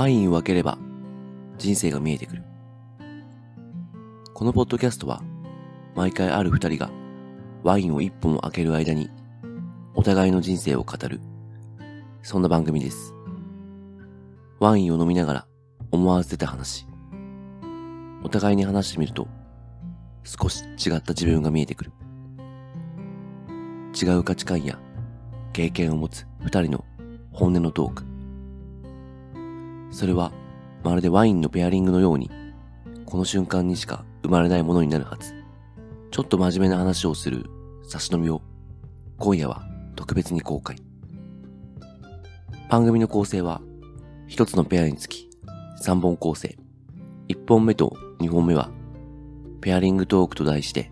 [0.00, 0.78] ワインを開ければ
[1.58, 2.42] 人生が見えてくる。
[4.32, 5.22] このポッドキャストは
[5.94, 6.90] 毎回ある二人が
[7.62, 9.10] ワインを一本開ける間に
[9.94, 11.20] お互いの人生を語る。
[12.22, 13.12] そんな番組です。
[14.58, 15.46] ワインを飲みながら
[15.90, 16.86] 思わず出た話。
[18.22, 19.28] お互いに話してみると
[20.24, 21.92] 少し違った自分が見えてくる。
[24.02, 24.78] 違う価値観や
[25.52, 26.86] 経験を持つ二人の
[27.32, 28.09] 本音のトーク。
[29.90, 30.32] それは
[30.82, 32.30] まるでワインのペアリングのように、
[33.04, 35.34] この瞬間にしか生まれないものになるはず。
[36.10, 37.46] ちょっと真面目な話をする
[37.84, 38.42] 差し飲みを
[39.18, 39.62] 今夜は
[39.96, 40.76] 特別に公開。
[42.68, 43.60] 番組の構成は
[44.26, 45.28] 一つのペアにつき
[45.80, 46.56] 三本構成。
[47.28, 48.70] 一本目と二本目は
[49.60, 50.90] ペアリングトークと題して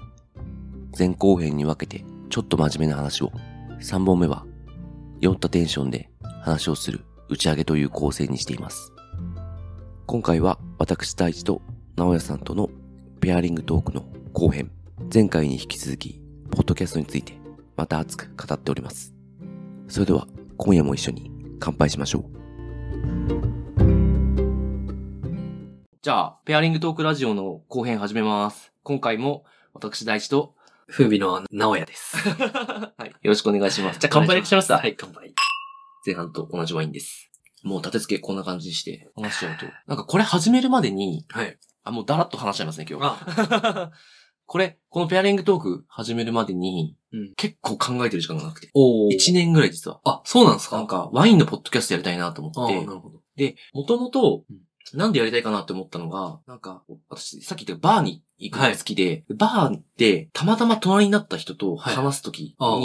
[0.96, 3.32] 前後編に分けてちょっと真面目な話を
[3.80, 4.46] 三本目は
[5.20, 6.10] 酔ったテンションで
[6.42, 8.92] 話をする打ち上げという構成にしています。
[10.06, 11.60] 今回は私大地と
[11.96, 12.70] 直哉さんとの
[13.20, 14.70] ペアリングトークの後編。
[15.12, 16.20] 前回に引き続き、
[16.50, 17.34] ポッドキャストについて
[17.76, 19.14] また熱く語っております。
[19.88, 20.26] それでは
[20.56, 22.24] 今夜も一緒に乾杯しましょう。
[26.00, 28.72] じゃあ、ペアリングトークラジオの後編始めます。
[28.82, 30.54] 今回も私大地と、
[30.88, 32.16] 風美の直哉です。
[32.30, 33.98] はい、よろしくお願いします。
[33.98, 35.34] じゃあ乾杯しますかはい、乾杯。
[36.08, 37.30] 前半と同じワインです。
[37.62, 39.66] もう立て付けこんな感じにして話しちゃうと。
[39.86, 41.58] なんかこれ始めるまでに、はい。
[41.84, 43.04] あ、もうだらっと話しちゃいますね、今日。
[43.04, 43.90] あ、
[44.46, 47.34] これ、このペアリングトーク始めるまでに、うん。
[47.36, 48.70] 結構考えてる時間がなくて。
[48.72, 50.00] お1年ぐらい実は。
[50.04, 50.76] あ、そうなんですか？
[50.76, 52.94] なんか、ワインのポッドキャストやりたいなと思あってな。
[52.94, 53.20] るほど。
[53.36, 54.52] で、もともとう
[54.96, 62.78] ん、なんでやりたいかなって思ったのが、なんか、私、さっき言ったバーに行くのが好きで、バーで、たまたま隣になった人と話すときに、あ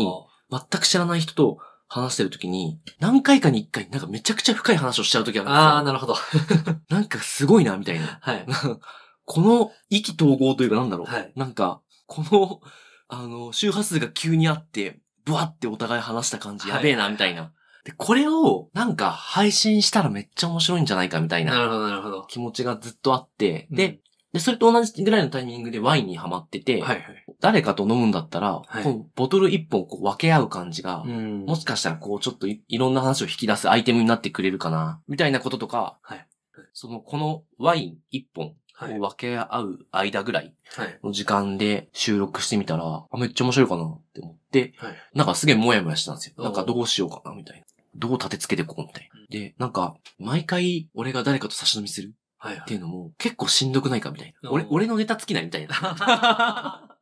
[0.52, 1.60] 全く知らない人と
[1.94, 5.62] 話してるときに、何回かに一回、なんかめちゃくちゃ深い話をしちゃうときあるんですよ。
[5.62, 6.16] あー、なるほど。
[6.90, 8.20] なんかすごいな、みたいな。
[8.22, 8.46] はい。
[9.26, 11.12] この意気統合というかなんだろう。
[11.12, 12.62] はいなんか、この、
[13.08, 17.54] あの、周波数が急にあって、ブワってお互い話した感じ、やべえな、みたいな。
[17.86, 22.26] で、これを、なんか、配信したらめっちゃ面白いんじゃないか、みたいななるほど、なるほど。
[22.28, 24.00] 気持ちがずっとあって、うんで、
[24.34, 27.23] で、それと同じぐらいのタイミングでワインにハマってて、はい、はい。
[27.40, 36.28] 誰かと飲むんだったら、はいこのボトル一本こう分け合う感じが、んもしかしたらこうちょっといいろんな話を引き出すアイテムになってくれるかな、みたいなこととか、はい
[36.74, 38.98] その、このワイン一本はい。
[38.98, 41.00] を分け合う間ぐらいはい。
[41.04, 44.96] の時間で収録してみたら、あめっちゃ面白いかなって思って、はい。
[45.14, 46.44] なんかすげえもやもやしたんですよ。
[46.44, 47.66] なんかどうしようかなみたいな。
[47.96, 49.20] どう立て付けてこうみたいな。
[49.30, 52.56] で、なんか、毎回俺が誰かと差し飲みするはい。
[52.58, 54.52] っていうのも結構しんどくないかみたいな。
[54.52, 56.90] 俺、俺のネタ尽きないみたいな。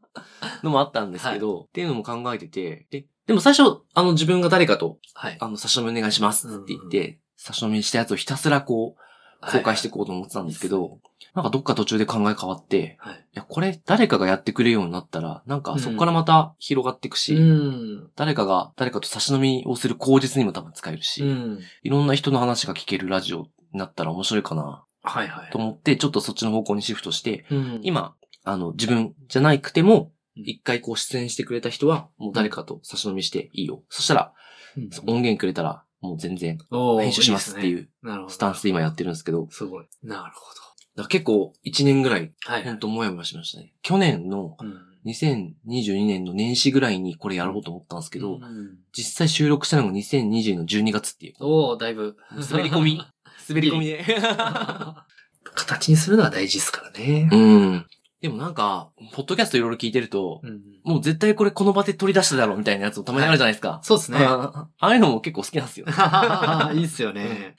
[0.63, 5.37] のもあったんですけど、っていうのも考えてて、で、でも最初、あの自分が誰かと、はい。
[5.39, 9.01] あの、差し飲みお願いしますって言って、差し飲みしたやつをひたすらこう、
[9.41, 10.99] 公開していこうと思ってたんですけど、
[11.33, 13.15] なんかどっか途中で考え変わって、はい。
[13.15, 18.09] いや、これ誰かがやってくれるようになったら、なんかそこからまた広がっていくし、うん。
[18.15, 21.59] 誰かが誰かと差し飲みをする口実にも多分使えるし、うん。
[21.83, 25.57] いろんな人の話が聞けるラジオになったら面白いかなはい、はいと。
[25.57, 33.83] 思って、ちょっとそっちの方向にシフトして、うん、今、あの、自分じゃなくても、うん一回こう出演してくれた人は、もう誰かと差し飲みしていいよ。
[33.89, 34.33] そしたら、
[34.77, 37.89] うん音源くれたら、もう全然編集しますっていう。
[38.29, 39.85] スタンスで今やってるんですけど、すごい。
[40.03, 42.33] なるほら結構1年ぐらい。
[42.63, 43.73] ほんともやもやしましたね。
[43.81, 44.91] 去年のうん。
[45.03, 51.33] 2022年の年始ぐらいにこれやろうと思ったんですけど、うん実際収録したのが2020年の12月っていう。
[51.39, 52.17] おー、だいぶ。
[52.49, 53.01] 滑り込み。
[53.49, 54.05] 滑り込みで。
[55.55, 57.29] 形にするのは大事ですからね。
[57.31, 57.85] うん。
[58.21, 60.61] でもなんか、ポッドキャストいろいろ聞いてると、うん。
[60.83, 63.79] もう絶対これこの場で取り出しただろうみたいなやつもたまにあるじゃないですか。
[63.83, 64.19] そうですね。
[64.21, 65.87] あああいうのも結構好きなんですよ。
[66.73, 67.55] いいっすよね。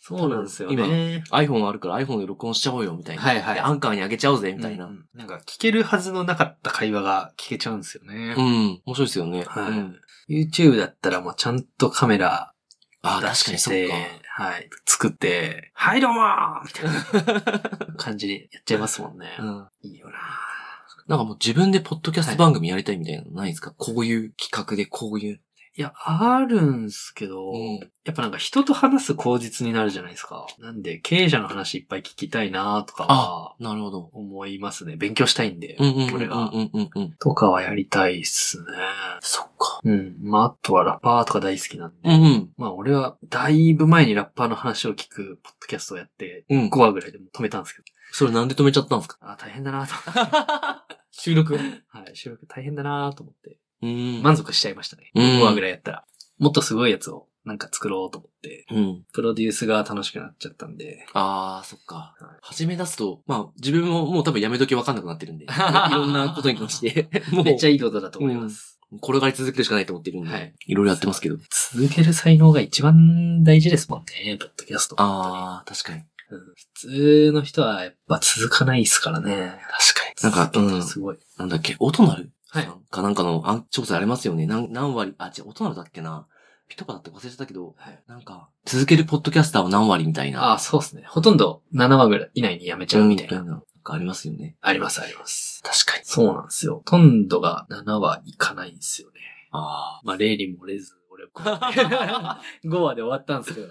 [0.00, 1.24] そうなんですよね。
[1.32, 3.22] iPhone あるから iPhone で録音しちゃおうよみたいな。
[3.22, 4.84] はいはいでアンカーに上げちゃおうぜみたいな。
[4.84, 4.90] うん。
[4.92, 8.34] うんなんか聞けるはずのなかった会話が聞けちゃうんですよね。
[8.36, 9.42] 面白いですよね。
[9.44, 9.96] はいうん、
[10.28, 12.52] YouTube だったらもうちゃんとカメラ
[13.02, 13.94] ああ、出確かにそしてっか。
[14.38, 14.68] はい。
[14.84, 19.34] 作って、はいどうもーみたいな 感じでやっちゃいますもんね。
[19.38, 19.68] うん。
[19.80, 20.18] いいよな
[21.06, 25.40] なんかもう自分でポッドキャスト番組やりたいみたいなのないですか、こういう企画でこういう。
[25.78, 30.46] いや、あるんすけど、うんやっぱなんか人と話す口実になるじゃないですか。
[30.60, 34.10] なんで、経営者の話いっぱい聞きたいなとかはなるほど。
[34.12, 34.94] 思いますね。
[34.96, 36.52] 勉強したいんで、これが。
[37.18, 38.66] とかはやりたいっすね。
[39.20, 39.80] そっか。
[39.82, 40.16] うん。
[40.22, 41.96] まあ、あとはラッパーとか大好きなんで。
[42.04, 42.50] うんうん。
[42.56, 49.18] まあ、俺はだいぶ前にラッパーの話を聞くポッドキャストをやって、うん5話ぐらいでも止めたんですけど、それなんで止めちゃったんですか？
[49.20, 49.92] あー大変だなと。
[51.10, 51.54] 収録？
[51.88, 53.56] はい、収録大変だなと思って、うん。
[54.22, 55.10] 満足しちゃいましたね。
[55.14, 56.04] うん5話ぐらいやったら。
[56.38, 59.04] もっとすごいやつをなんか作ろうと思って、うん。
[59.12, 61.06] プロデュースが楽しくなっちゃったんで。
[61.14, 62.38] あー、そっかはい。
[62.42, 65.48] 始め出すと、まあ、自分ももう多分やめときわかんなくなってるんで、 い
[65.92, 68.80] ろんなことに関して、 もう、めっちゃいいことだと思います。
[69.02, 71.36] 転がり続けるしかないと思ってるんで、はいいろいろやってますけど。
[71.72, 74.96] 続ける才能が一番大事ですもんね、ポッドキャスト。
[74.98, 75.98] あー、確かに。
[75.98, 76.06] うん
[76.56, 79.60] 普通の人はやっぱ続かないですからね。
[79.70, 80.32] 確かに。
[80.34, 80.80] なんか、うん。
[80.80, 81.18] てすごい。
[81.38, 82.32] なんだっけ、音なる？
[82.60, 84.46] はいかなんかのあ調査ありますよね。
[84.46, 86.26] 何何割、あ、違う、音なるだっけな。
[86.68, 90.42] ピトパだって忘れてたけど、はいなんか、続けるポッドキャスターは何割みたいな。
[90.44, 91.04] ああ、そうですね。
[91.06, 93.44] ほとんど7話ぐらい以内にやめちゃうみたいな。
[93.44, 94.56] なんかありますよね。
[94.60, 95.62] あります、あります。
[95.62, 96.04] 確かに。
[96.04, 96.76] そうなんですよ。
[96.78, 99.20] ほとんどが7話いかないんですよね。
[99.52, 103.68] あまあ、例に漏れず、俺は5話で終わったんですけど。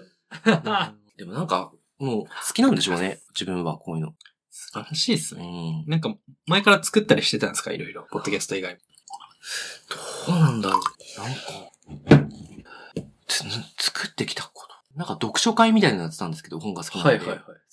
[0.70, 0.94] あ。
[1.16, 3.20] でもなんか、もう好きなんでしょうね。
[3.34, 4.14] 自分はこういうの。
[4.58, 5.82] 素晴らしいですうね。
[5.82, 5.84] ん。
[5.86, 6.14] なんか、
[6.46, 7.72] 前から作ったりしてたんですか？
[7.72, 8.06] いろいろ。
[8.10, 8.80] ポッドキャスト以外も。
[10.28, 12.10] どうなんだろう。
[12.10, 12.28] なんか、
[13.26, 13.44] つ
[13.78, 14.74] 作ってきたこと。
[14.96, 17.26] なんか読書会みたいなのやってたんですけど、本が好きなんで。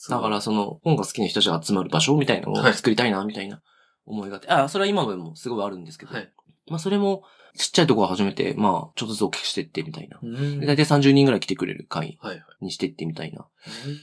[0.09, 3.62] だからその本が好きな人たちが集まる場所みたいなのをはい作りたいな、みたいな
[4.06, 4.50] 思いがあって。
[4.50, 6.13] あ、それは今でもすごいあるんですけど。
[6.13, 6.29] はい。
[6.68, 7.24] まあそれも
[7.57, 10.19] ちっちゃいところ始めて、まあちょっとずつ大きくしてってみたいな。
[10.65, 12.17] 大体30人ぐらい来てくれる会。
[12.61, 13.45] にしてってみたいな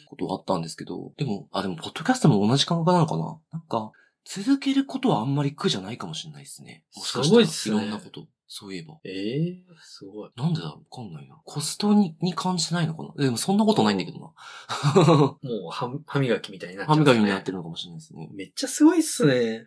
[0.09, 3.39] ことがあったんですけど、でも、あ、でもポッドキャストも同じ感覚なのかな？
[3.53, 3.93] なんか、
[4.25, 6.85] 続けることはあんまり苦じゃないかもしれないですね。
[6.93, 8.27] すごいっすねいろんなこと。
[8.47, 8.99] そういえば。
[9.05, 10.31] ええすごい。
[10.37, 10.79] なんでだろう？
[10.79, 11.41] わかんないな。
[11.45, 13.25] コストに、に感じてないのかな？
[13.25, 14.27] でもそんなことないんだけどな。
[15.43, 18.29] もう歯、歯磨きみたいになっちゃ歯うね磨きになってるのかもしれないですね。
[18.33, 19.67] めっちゃすごいっすね。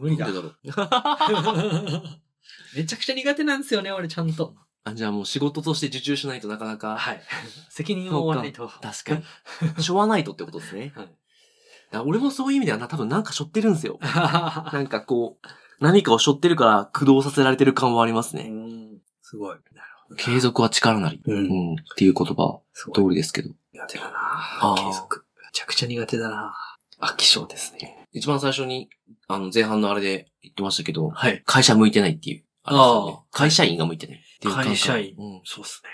[0.00, 0.34] 無理だなん。
[0.34, 0.48] でだろ
[1.94, 2.02] う？
[2.74, 4.54] めちゃくちゃ苦手なんですよね、俺ちゃんと。
[4.84, 6.96] あじゃあもう仕事として受注しないとなかなか。
[6.96, 7.22] はい。
[7.70, 8.68] 責任を負わないと。
[8.82, 9.22] 確か
[9.76, 9.82] に。
[9.82, 10.92] しょわないとってことですね。
[10.96, 11.08] はい。
[12.04, 13.98] 俺もそういう意味ではな、多分なんか背負ってるんですよ。
[14.02, 15.46] なんかこう、
[15.78, 18.48] 何かを背負ってるから駆動させられてる感はありますね。
[18.48, 18.82] うん
[19.20, 19.56] すごい。
[19.72, 20.16] なるほど。
[20.16, 21.20] 継続は力なり。
[21.24, 21.32] う。
[21.32, 21.74] うんん。
[21.74, 22.60] っていう言葉。
[22.72, 23.50] 通りですけど。
[23.72, 25.24] 苦手だな継続。
[25.40, 26.54] めちゃくちゃ苦手だな
[27.00, 28.08] 飽き性ですね。
[28.12, 28.90] 一番最初に、
[29.26, 31.42] あの、前半のあれで言ってましたけど、はい。
[31.44, 32.44] 会社向いてないっていう。
[32.64, 34.70] あああ会社員が向いてないっていう感覚。
[34.70, 35.40] 会社員うん。
[35.44, 35.90] そうっすね。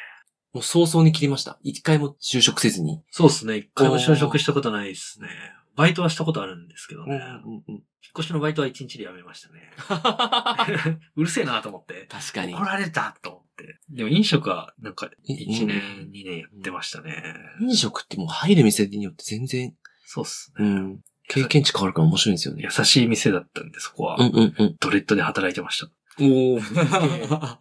[0.53, 1.59] もう早々に切りました。
[1.63, 3.03] 一回も就職せずに。
[3.11, 3.57] そうっすね。
[3.57, 5.29] 一回も就職したことないっすね。
[5.77, 7.17] バイトはしたことあるんですけどね。
[7.45, 7.63] うんうん。
[7.69, 7.83] 引っ
[8.19, 10.99] 越しのバイトは一日で辞めましたね。
[11.17, 12.07] うるせえなと思って。
[12.11, 12.55] 確かに。
[12.55, 13.79] 怒られたと思って。
[13.91, 17.23] でも飲食はなんかえ1年、うん2年やってましたね。
[17.61, 19.75] 飲食ってもう入る店によって全然、
[20.05, 20.67] そうっすね。
[20.67, 21.01] うん。
[21.29, 22.85] 経験値変わるから面白いんですよね優。
[22.85, 24.25] しい店だったんで、そこはう。
[24.25, 24.77] んうんうん。
[24.81, 25.91] ドレッドで働いてました。
[26.21, 27.57] おー。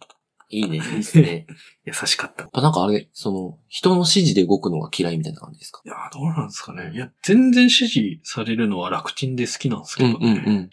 [0.50, 1.46] いいね、いいっすね。
[1.84, 2.44] 優しかった。
[2.44, 5.82] いやっぱなんかあれ、その、人の指示で動くのが嫌いみたいな感じですか？
[5.84, 6.90] やー、どうなんですかね。
[6.94, 10.18] いや、全然指示されるのは楽ちんで好きなんですけどね。
[10.20, 10.70] うんうんうん。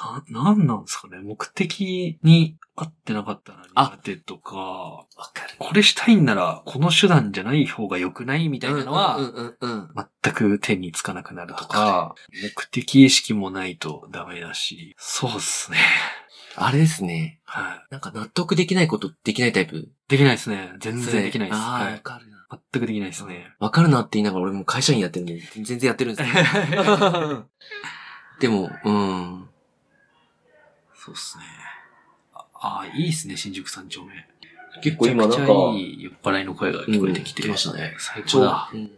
[0.00, 1.18] あーな、なんなんですかね？
[1.22, 5.54] 目的に合ってなかったら苦手とか、わかる。
[5.60, 9.88] これしたいんなら、この手段じゃない方が良くないみたいなのは、うんうんうん。
[10.22, 12.14] 全く手につかなくなるとわか、
[12.56, 15.78] 目的意識もないとダメだし、そうっすね。
[16.56, 17.40] あれですね。
[17.44, 19.76] はなんか納得できないことできないタイプ？
[19.76, 19.88] い。
[20.08, 20.72] できないですね。
[20.80, 21.58] 全然できないです。
[21.58, 22.00] ああ、わはい。
[22.00, 22.46] かるな。
[22.72, 23.52] 全くできないですね。
[23.58, 27.48] わかるなって言いながら俺も会社員やってるんで、全然やってるんですよ。
[28.40, 29.48] でも、うん。
[30.94, 31.44] そうっすね。
[32.34, 34.12] ああー、いいっすね、新宿三丁目。
[34.82, 37.42] 結構今なんかめちゃくちゃいい酔っ払いの声が聞こえてきて。
[37.42, 38.70] うん来ましたね最高だ。
[38.72, 38.90] うん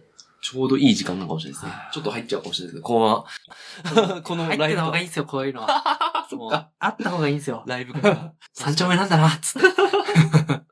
[0.47, 1.83] ちょうどいい時間なのかもしれないですね。
[1.91, 3.27] ちょっと入っちゃうかもしれないですけど、この
[4.05, 6.04] まま、 この入っライブてた方がいいんすよ、こういうのは。
[6.79, 7.65] あった方がいいんすよ。
[7.67, 8.33] ライブが。
[8.55, 9.69] 三丁目なんだな、つって。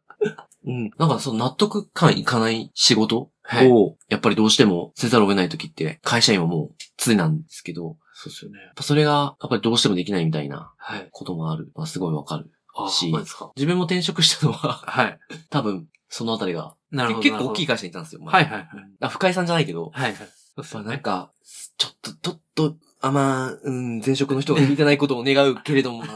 [0.64, 0.90] うん。
[0.96, 8.58] なんかその納得感いかない仕事はいを、やっぱりどうしてもせざるを得ない時って、会社員はもう常なんですけど、そうっすよね。
[8.60, 11.08] やっぱそれが、やっぱりどうしてもできないみたいなはい。
[11.10, 11.72] こともある。
[11.74, 12.52] まあ、すごいわかる。
[12.76, 13.12] あし。
[13.56, 15.18] 自分も転職したのは、はい。
[15.50, 17.22] 多分、そのあたりが、なるほど。
[17.22, 17.66] 結構大きいい。
[17.66, 18.20] 会社にいたんですよ。
[18.24, 18.68] はいはいはい。
[19.00, 20.84] あ、深井さんじゃないけど、はいはい。
[20.84, 21.32] なんか、
[21.78, 26.04] ちょっと、ちょっと、あ、まあ、うん、前職の人が聞いてないことを願うけれども、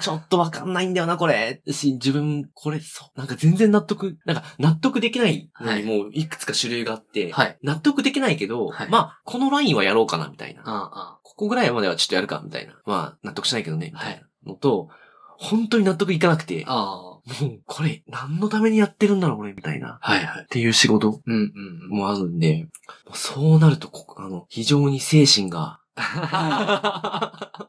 [0.00, 1.62] ちょっとわかんないんだよな、これ。
[1.70, 7.58] し、自分、これ、そう、なんか全然納得、なんか納得できないのにもういくつか種類があって、はい。
[7.62, 10.62] 納得できないけど、はいまあ、このラインはやろうかな、みたいな。
[10.64, 12.74] あここぐらいまではちょっとやるか、みたいな。
[12.84, 14.88] まあ、納得しないけどね、みたいなのと、
[15.36, 17.17] 本当に納得いかなくて、あ。
[17.40, 19.98] もう、これ、何のためにやってるんだろう、俺、みたいな。
[20.00, 20.44] はいはい。
[20.44, 21.52] っていう仕事うんうん
[21.90, 21.98] うん。
[21.98, 22.66] もあるんで、
[23.12, 25.80] そうなると、こあの、非常に精神が、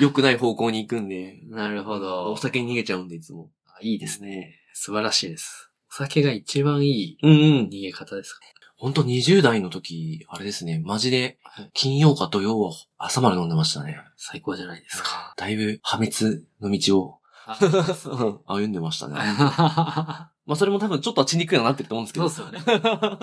[0.00, 2.36] 良くない方向に行くんで、なるほどお。
[2.36, 3.50] 酒に逃げちゃうんで、いつも。
[3.66, 4.56] あいいですね。
[4.74, 5.70] 素晴らしいです。
[5.90, 7.68] お酒が一番いいうんうん。
[7.68, 8.40] 逃げ方ですか
[8.76, 11.38] ほんと20代の時、あれですね、マジで、
[11.74, 13.98] 金曜か土曜は朝まで飲んでましたね。
[14.16, 15.34] 最高じゃないですか。
[15.36, 17.19] だいぶ破滅の道を
[18.46, 19.14] あうんでましたね。
[19.16, 22.28] まあそれも多分ちょっとは血肉にはなってると思うんですけど。
[22.28, 23.18] そうっすよね。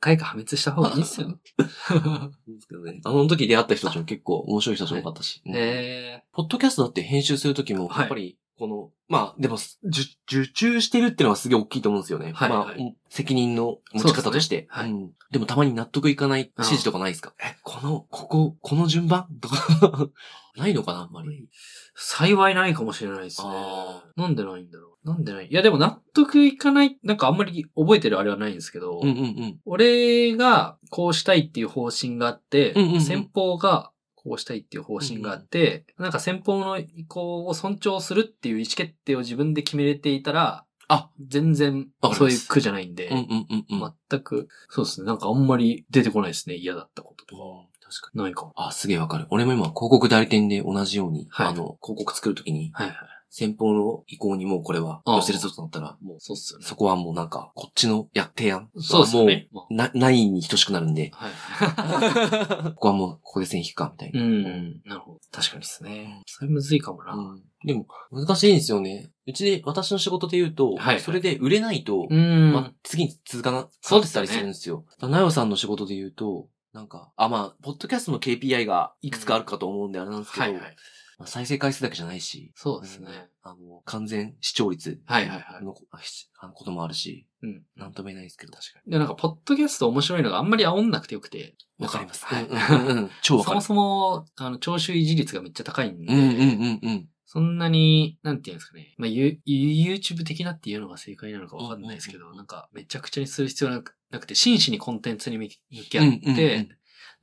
[0.00, 1.38] 回か破滅した方がいいっすよ。
[1.58, 3.00] ですけどね。
[3.04, 5.42] あの時出会った人たちも結構面白い人たちも多かったし。
[5.44, 10.02] うんえポッドキャストだって編集するときも、はいやっぱり、この、まあ、でも、受
[10.42, 12.32] 受注してるっていうのはすげえ大きいと思うんですよね。
[12.34, 14.62] はいまあ、はい責任の持ち方として。
[14.62, 17.34] ねはいうんでもたまに納得いかない指示とかないですか？
[17.38, 19.26] え、この、ここ、この順番？
[19.42, 20.08] とか、
[20.56, 21.50] ないのかなあんまり。
[21.94, 24.04] 幸いないかもしれないですねあ。
[24.16, 25.06] なんでないんだろう。
[25.06, 25.48] なんでない？
[25.48, 29.60] いやでも納得いかない、なんかあんまり覚えてるあれはないんですけど、うんうんうん。
[29.66, 33.92] 俺がこうしたいっていう方針があって、うんうんうん先方が
[34.24, 43.94] こうしたいっていう方針があって、なんか先方の意向を尊重するっていう意思決定を自分で決めれていたら、あ、全然そういう苦じゃないんで、うんうんうんうん。
[44.10, 45.06] 全く、そうですね。
[45.06, 46.56] なんかあんまり出てこないですね。
[46.56, 47.42] 嫌だったこととか。
[47.80, 48.52] 確かないかも。
[48.56, 49.26] あ、すげえわかる。
[49.30, 52.96] 俺も今、広告代理店で同じように、はいあの、広告作るときに、はいはい。
[53.30, 56.64] 先方の意向にもうこれは寄せるぞとなったら、もう、そうっすよね。
[56.66, 58.70] そこはもうなんか、こっちのや、提案。
[58.78, 59.48] そうっすよね。
[59.52, 61.32] もう、な、ないに等しくなるんで、はい。
[62.74, 64.22] ここはもう、ここで線引くか、みたいな。
[64.22, 64.80] うん。
[64.84, 65.20] なるほど。
[65.30, 66.22] 確かにですね。
[66.26, 67.14] それむずいかもな。
[67.14, 69.10] うんでも、難しいんですよね。
[69.26, 72.52] うちで、私の仕事で言うと、はいはいそれで売れないと、うん。
[72.52, 74.84] まあ、次に続かな、そうですたりするんですよ。
[75.00, 80.76] なよさんの仕事で言うと、なんか、あ、まあ、ポッドキャストの KPI がいくつかあるかと思うんであれなんですけど、はいはい。
[81.18, 83.08] まあ再生回数だけじゃないし、そうですね。
[83.42, 85.74] あの、完全視聴率はいはいはいの
[86.40, 87.62] あのこともあるし、うん。
[87.76, 88.52] なんとも言えないですけど。
[88.52, 91.54] 確かで、なんか、ポッドキャスト面白いのがあんまり煽んなくてよくて。
[91.78, 92.24] わかります。
[92.24, 94.26] はいうんうんうん 超わかるそも。
[94.36, 97.08] そも、あの、聴取維持率がめっちゃ高いんで、うんうんうんうん。
[97.24, 98.94] そんなに、なんていうんですかね。
[98.96, 106.68] まあ、ユ YouTube 的なっていうのが正解なのかわかんないですけど、なんか、めちゃくちゃにする必要なくなくて、真摯にコンテンツに向き合って、うんうんうん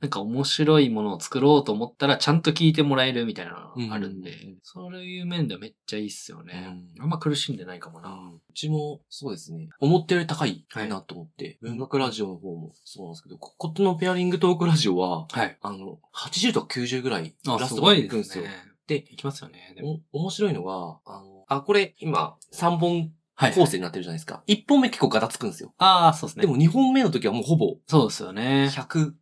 [0.00, 6.66] なんか面白いものを作ろうと思ったら、ちゃんと聞いてもらえるみたいなのがあるんで、うん、そういう面ではめっちゃいいっすよね。
[6.98, 8.10] うん、あんま苦しんでないかもな。
[8.10, 9.68] うちも、そうですね。
[9.80, 18.44] 思ったより高いなと思って、文、学、ラジオの方もそうなんですけど、こことのペアリングトークラジオは、はい、あの、80とか90ぐらい、ラストがいくんですよ。
[18.86, 19.72] で、いきますよね。
[19.76, 23.12] でも、面白いのは、あの、あ、これ、今、3本
[23.54, 24.42] 構成になってるじゃないですか。
[24.46, 25.74] 1本目結構ガタつくんですよ。
[25.78, 26.42] ああ、そうですね。
[26.42, 27.76] でも2本目の時はもうほぼ。
[27.86, 28.70] そうですよね。
[28.72, 29.12] 100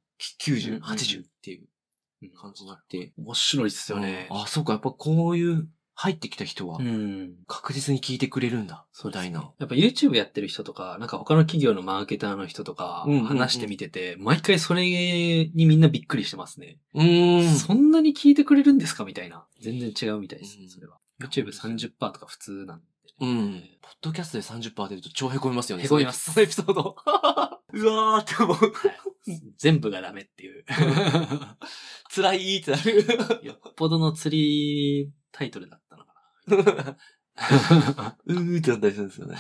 [0.40, 1.62] 90、80ってい
[2.28, 3.12] う感じになって。
[3.19, 4.28] 面白いっすよね。
[4.31, 4.73] あ、そうか。
[4.73, 6.81] やっぱこういう入ってきた人は、
[7.47, 9.52] 確実に聞いてくれるんだ、みたいな。
[9.59, 16.78] やっぱ YouTube やってる人とか、なんか他の企業のマーケターの人とか、話してみてて、毎回それにみんなびっくりしてますね。
[16.95, 19.47] うんそんなに聞いてくれるんですかみたいな。
[19.61, 20.99] 全然違うみたいです、それは。
[21.21, 22.90] YouTube30% とか普通なんで、ね。
[23.21, 23.64] うん。
[23.81, 25.85] ポッドキャストで30%出ると超凹みますよね。
[25.85, 26.33] 凹みます。
[26.33, 26.97] そのエピソード。
[27.73, 28.57] うわーって思う。
[28.57, 29.13] い
[29.59, 30.64] 全部がダメっていう。
[32.14, 33.40] 辛いってなる。
[33.43, 36.97] よっぽどの釣りタイトルだったのか
[38.26, 39.37] うーってなったりするんですよね。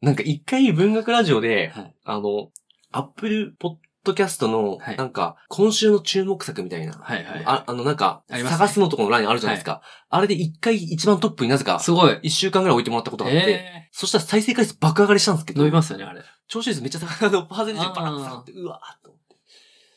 [0.00, 1.82] なんか一回文学ラジオで、な。
[1.82, 1.94] はい。
[2.04, 2.50] あの、
[2.92, 3.74] アップルポッ
[4.04, 6.92] ドキャストの、はいなんか、今週の注目作みたいな。
[6.92, 7.42] はいはい。
[7.44, 9.82] ああの、なんか、ね探すのとこの欄にあるじゃないですか。
[10.10, 12.18] あれで一回一番トップになぜか、すごい。
[12.22, 16.22] 一週間ぐらい置いてもらったことがあって、えそしたら再生回数爆上がりしたんですけー、ど、伸びますよね、あれ。
[16.46, 17.28] 聴取率めっちゃ高い。
[17.28, 19.16] あの、パーセンテージバーンって下がって、うわーっと。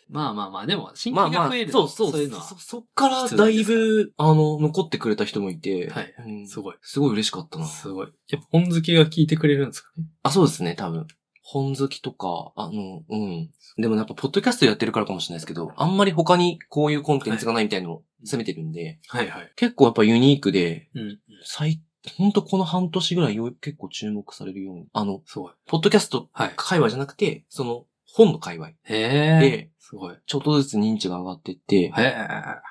[0.09, 2.43] まあまあまあ、でも、新まあまあ規が増える。、そうそうそういうのは。
[2.43, 6.75] そそっからだいぶ、あの、残ってくれた人もいて、はいうんすごい。
[6.81, 7.65] すごい嬉しかったな。
[7.65, 8.07] すごい。
[8.29, 10.05] やっぱ本好きが聞いてくれるんですかね？
[10.23, 11.07] あ、そうですね、多分。
[11.43, 13.49] 本好きとか、あの、うん。
[13.77, 19.51] でもやっぱ、ポッドキャストやってるからかもしれないですけど、あんまり他にこういうコンテンツがないみたいなのを攻めてるんで、はいはい。
[19.55, 21.19] 結構やっぱユニークで、うん。
[21.43, 21.81] 最、
[22.17, 24.87] ほんとこの半年ぐらいよ結構注目されるように。
[24.91, 25.53] あの、すごい。
[25.67, 26.53] ポッドキャストはい。
[26.57, 29.39] 界隈じゃなくて、その、本の界隈へえ。
[29.39, 30.13] で、すごい。
[30.13, 32.13] へちょっとずつ認知が上がってって、え。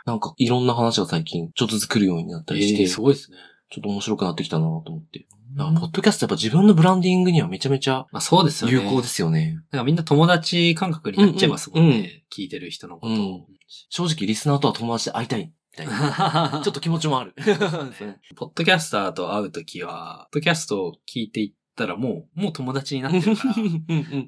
[0.05, 3.39] なんかいろんな話が最近ちょっとずつ来るようになったりして、えー、すごいですね。
[3.71, 5.27] ちょっと面白くなってきたなと思って。
[5.57, 8.75] だからポッドキャストやっぱ自分のブランディングにはめちゃめちゃまあそうですよね。
[8.75, 9.59] 有効ですよね。
[9.71, 11.97] なんかみんな友達感覚になっちゃいますもんね。
[11.97, 13.17] うんうん聞いてる人のことを。
[13.17, 13.47] うん
[13.89, 15.41] 正直リスナーとは友達で会いたい。
[15.41, 16.61] みたいな。
[16.65, 17.35] ちょっと気持ちもある。
[18.37, 23.43] ポッドキャスターと会うときは、ポッドキャストを聞いていったらもう、もう友達になってるか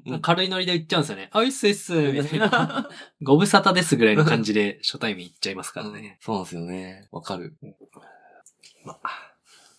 [0.07, 1.29] ら、 軽いノリで言っちゃうんですよね。
[1.33, 2.89] あ、うっすうっす、みたいな。
[3.21, 6.17] ご無沙汰ですぐらいの感じで初対面行っちゃいますからね。
[6.23, 7.07] そうなんですよね。
[7.11, 7.57] わかる。
[8.85, 9.33] まあ、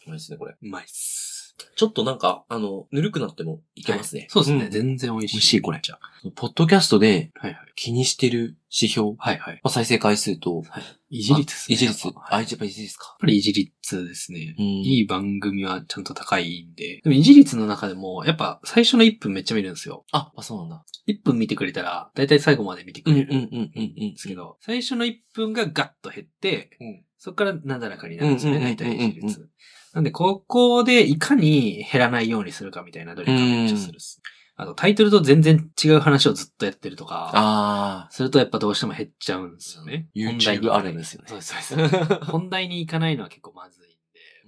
[0.07, 0.57] うまいですね、これ。
[0.61, 1.30] うまいっす。
[1.77, 4.27] ちょっとなんか、あの、ぬるくなってもいけますね。
[4.29, 4.69] そうですね。
[4.69, 5.35] ん全然美味しい。
[5.35, 5.99] 美味しいこれじゃ
[6.35, 7.61] ポッドキャストではいはい。
[7.75, 9.13] 気にしてる指標。
[9.19, 9.61] はいはい。
[9.63, 10.63] まあ、再生回数と、
[11.11, 11.77] 維持率ですね。
[11.77, 12.09] 維持率。
[12.09, 13.17] あ、はいやっぱ維持率かやっ。
[13.21, 14.55] ぱり維持率ですね。
[14.59, 17.01] うんいい番組はちゃんと高いんで。
[17.03, 20.05] でも維持率の中でも、やっぱ最初の1分めっちゃ見るんですよ。
[20.13, 20.85] あ、あ、そうなんだ。
[21.09, 23.29] 1分見てくれたら、だいたい最後まで見てくれる。
[23.31, 29.51] うんうんうんうんうんですけど、最初の1分がガッと減って、うんそこからなだらかになるんですよね、うんうんうん大体うんうん維持率。
[29.93, 34.23] なんで、ここでいかに減らないようにするかみたいな努力がめっちゃするっす。
[34.57, 40.09] あと、タイトルと全然違う話をずっとやってるとか、あするとやっぱどうしても減っちゃうんですよね。
[40.15, 42.05] YouTube あるあるですよねそうそうです。
[42.31, 43.97] 本題に行かないのは結構まずいんで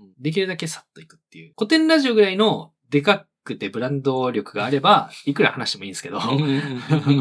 [0.00, 1.54] うん、できるだけさっと行くっていう。
[1.56, 6.20] 古典ラジオぐらいのでかくてブランド力があれば、いくら話してもいいんですけど、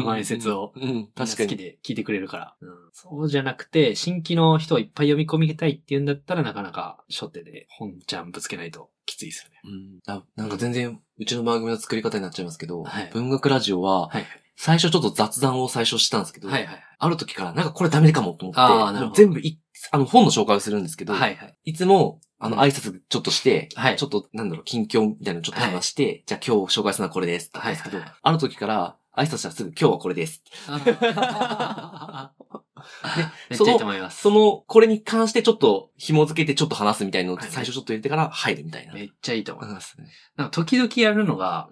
[0.04, 0.72] 前説を。
[1.14, 1.48] 確かに。
[1.50, 9.60] 好きで聞いてくれるから、うんそうじゃなくて、新規の人をいっぱい読み込みたいっていうんだったら、なかなか初手で本ちゃんぶつけないときついですよね。
[9.64, 14.26] うんあなんか全然、うちの番組の作り方になっちゃいますけど、はい文学ラジオは、はい。
[14.56, 16.84] 最初ちょっと雑談を最初したんですけど、はいはい。
[16.98, 19.58] ある時からなんかこれダメかもと思って、全部い、
[19.90, 21.54] あの本の紹介をするんですけど、はいはい。
[21.64, 27.52] いつも、あの、うん挨拶ちょっとして、はいちょっと、なんだろう、近況みたいなのちょっと話して、じゃあ今日紹介するのはこれです。
[27.52, 30.42] だったんですけど、はいはいはいある時から、挨拶したらすぐ今日はこれです。
[30.68, 32.32] あ
[33.50, 34.22] めっちゃいいと思います。
[34.22, 38.94] その、これに関してちょっと紐付けてちょっと話すみたいなのをはい最初ちょっと入れてから入るみたいな。
[38.94, 39.96] めっちゃいいと思いうんます。
[40.36, 41.68] なんか時々やるのが、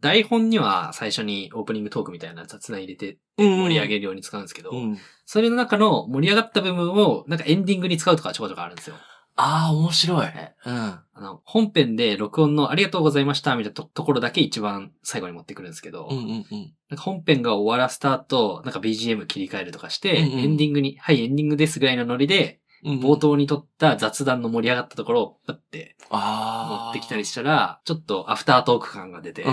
[0.00, 4.98] 台本には最初にオープニングトークみたいな雑談入れて盛り上げるように使うんですけど、うん。
[5.26, 8.96] それの中の盛り上がった部分をなんかエンディングに使うとかちょこちょこあるんですよ。
[9.40, 10.16] ああ、面白い。
[10.18, 10.74] はいうん。
[10.74, 16.74] あの、本編で録音のありがとうございましたみたいなとところだけ一番最後に持ってくるんですけど、うんうんうん。
[16.90, 23.16] なんか本編が終わらせた後、なんか BGM 切り替えるとかして、うんうんエンディングに、はい、エンディングですぐらいのノリで、うん冒。
[23.16, 26.84] 頭に撮った雑談の盛り上がったところをパッてああ。
[26.86, 29.44] 持ってきたりしたら、ちょっとアフタートーク感が出て。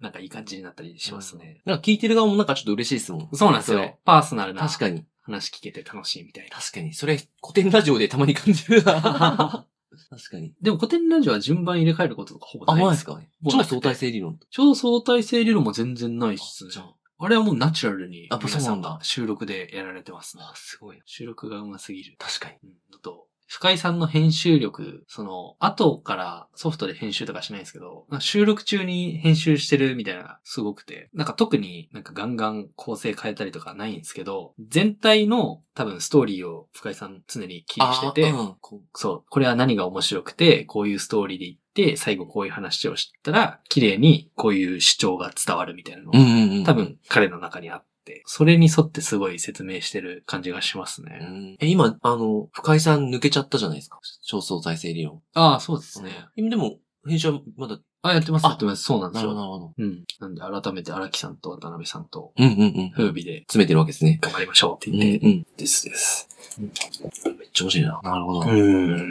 [0.00, 1.62] なんかいい感じになったりしますね。
[1.64, 3.28] なんか聞いてる側もなんかちょっと嬉しいですもん。
[3.32, 3.98] そうなんですよ。
[4.04, 4.52] パーソナル。
[4.54, 5.04] な確かに。
[5.22, 6.56] 話聞けて楽しいみたいな。
[6.58, 6.92] 確かに。
[6.92, 9.64] それ、古典ラジオでたまに感じるな。
[10.10, 10.52] 確かに。
[10.60, 13.12] でも古典ラジオは順番入れ替えることとかほぼあ、ないですすか？
[13.14, 13.20] も
[13.54, 14.38] うなくて超相対性理論。
[14.50, 16.82] 超相対性理論も全然ないっすねじゃ。
[16.82, 20.42] ああれはもうナチュラルに、やっぱそうなん収録でやられてますね。
[20.46, 21.00] あ、すごい。
[21.06, 22.16] 収録が上手すぎる。
[22.18, 22.56] 確かに。
[22.64, 41.63] うん、あと、深井さんの編集力、その、後からソフトで編集とかしないんですけど、収録中に編集してるみたいなのがすごくて、なんか特になんかガンガン構成変えたりとかないんですけど、全体の多分ストーリーを深井さん常に気にしてて、あうんこそう、これは何が面白くて、こういうストーリーでいって、
[41.96, 46.64] 最後こういう話をしたら、綺麗にこういう主張が伝わるみたいなのう、うんうんうん。
[46.64, 51.16] 多分彼の中にあって、それに沿ってすごい説明してる感じがしますうね。
[51.16, 51.56] ん。
[51.58, 53.98] え、今、あの、深井さん抜けちゃったじゃないですか？
[54.24, 55.22] 超相対性理論。
[55.34, 56.10] ああ、そうですね。
[56.36, 56.50] うん。
[56.50, 58.82] でも、編集はまだ、あ、やってます、あやってます。
[58.82, 59.34] そうなんですよ。
[59.34, 59.72] なるほど。
[59.76, 60.04] うん。
[60.20, 62.90] なんで、改めて荒木さんと渡辺さんと、うんうんうん。
[62.94, 64.18] 風美で詰めてるわけですね。
[64.20, 65.26] 頑張りましょうってうん言って。
[65.26, 65.46] うん。
[65.56, 66.28] ですです。
[66.60, 68.00] めっちゃ面白いな。
[68.02, 68.50] なるほど。
[68.50, 68.58] うん。
[68.58, 68.62] い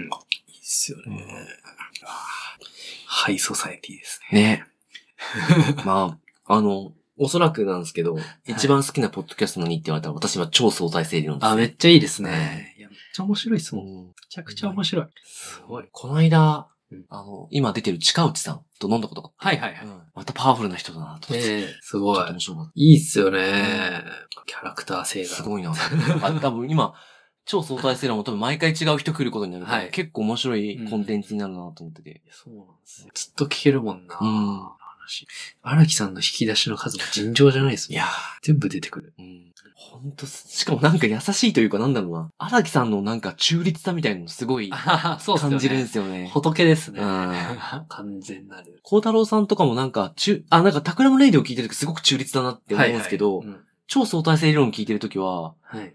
[0.04, 0.10] いっ
[0.62, 1.26] すよね。
[3.14, 4.42] ハイソサエティですね。
[4.42, 4.66] ね。
[5.86, 11.50] まあ、あの、おそらくなんですけど、一番好きなポッドキャストのにって言われたら、私は超相対性理論です。
[11.50, 12.76] あ、めっちゃいいですね。
[12.78, 13.86] いや、めっちゃ面白いっすもん。
[13.86, 15.06] めうんちゃくちゃ面白い。
[15.24, 15.86] すごい。
[15.92, 19.98] この間うん、あの、今出てる近内さんと飲んだことがあって、はいはいはい。
[20.16, 21.54] またパワフルな人だなと思って。
[21.54, 22.34] ええすごいちょっと。
[22.34, 24.04] 面白かっいいっすよね。
[24.48, 25.30] キャラクター性た。
[25.30, 25.36] が。
[25.36, 25.72] すごいな。
[25.72, 26.94] あ多分今、
[27.46, 32.22] 超相対性理論も多分毎回違う人来ることになるから、はい結構面白いコンテンツになるなと思ってて。
[32.32, 33.12] そうなんですよ。
[33.14, 34.18] ずっと聞けるもんな。
[34.20, 35.28] うん話。
[35.62, 37.92] 荒木さんの引き出しの数も尋常じゃないです。
[37.92, 38.06] いや
[38.42, 39.14] 全部出てくる。
[39.18, 39.54] うん。
[39.76, 42.30] ほんと、しかもなんか優しいというかなんだろうな。
[42.38, 45.52] 荒木さんのなんか中立さみたいなのすごいあ そうっすよね。
[45.52, 46.30] 感じるんですよね。
[46.34, 47.02] 仏ですね。
[47.02, 47.06] うん
[47.90, 48.80] 完全なる。
[48.84, 55.94] 孝太郎さんとかもなんか、中、あ、なんかタクラムレディオを聞いてるときすごく中立だなって思うんですけど、はいはいうん超相対性理論聞いてるときは、はい。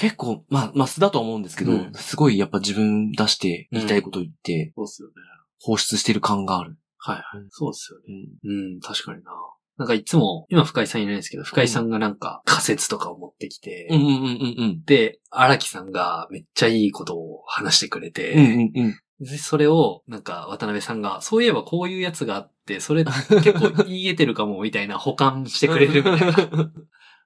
[0.00, 5.14] 結構、まあ、まあ素だとは思うんですけど、うんすごいやっぱ自分出して言いたいこと言って、そうっすよね。
[5.60, 6.78] 放出してる感がある。
[6.96, 7.24] はいはい。
[7.50, 8.04] そうっすよね。
[8.44, 8.74] うん。
[8.74, 9.30] うん、確かにな。
[9.76, 18.40] なんかいつも、今深井さんいないんですけど、深井さんがなんか仮説とかを持ってきて、うんうんうんうんで、荒木さんがめっちゃいいことを話してくれて、うん。
[18.40, 19.00] うんうんうん。
[19.20, 26.72] で、それを、なんか、渡辺さんが、そういえばこういうやつがあって、それ結構言い得てるかも、みたいな保管してくれるみたいな。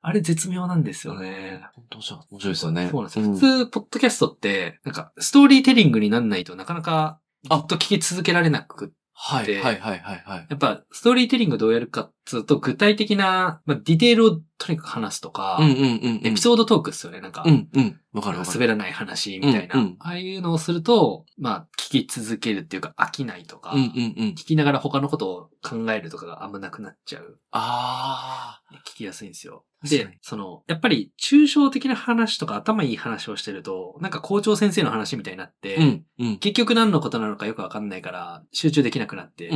[0.06, 1.62] あれ絶妙なんですよね。
[1.74, 2.88] 本当じゃ、面白いですよね。
[2.90, 3.26] そうなんですよ。
[3.26, 10.46] ん普通、ポッドキャストって、なんか、ストーリーテリングになんないとなかなか、ずっと聞き続けられなくはい、はい、はい、はい、はい。
[10.50, 16.20] やっぱ、ストーリーテリングどうやるかっつうと、具体的な、まあ、ディテールをとにかく話すとか、うんうんうん。
[16.24, 17.44] エピソードトークっすよね、なんか。
[17.46, 18.00] うんうん。
[18.12, 18.58] わかるわかる。
[18.58, 24.28] 滑らない話みたいな、うんうんああいうのをすると、まあ、聞き続けるっていうか、飽きないとか、うんうんうん。
[24.30, 27.38] 聞きながら他のことを考えるとかがあんまなくなっちゃう。
[27.52, 29.64] あ聞きやすいんですよ。
[29.88, 35.80] で、その、やっぱり、抽象的な話とか頭いい話をしてると、なんか校長先生の話みたいになって、ー。
[35.80, 36.38] うんうん。
[36.38, 39.50] 結局何のことなのかよくわかんないから、集中できなくなって。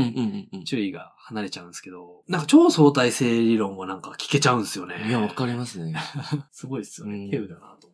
[0.67, 5.05] 注意が離れちゃうんですけど、なんか超相対性理論もなんか聞けちゃうんですよね。
[5.09, 5.95] いや、わかりますね。
[6.53, 7.15] すごいですよね。
[7.15, 7.88] うん稀有だなと。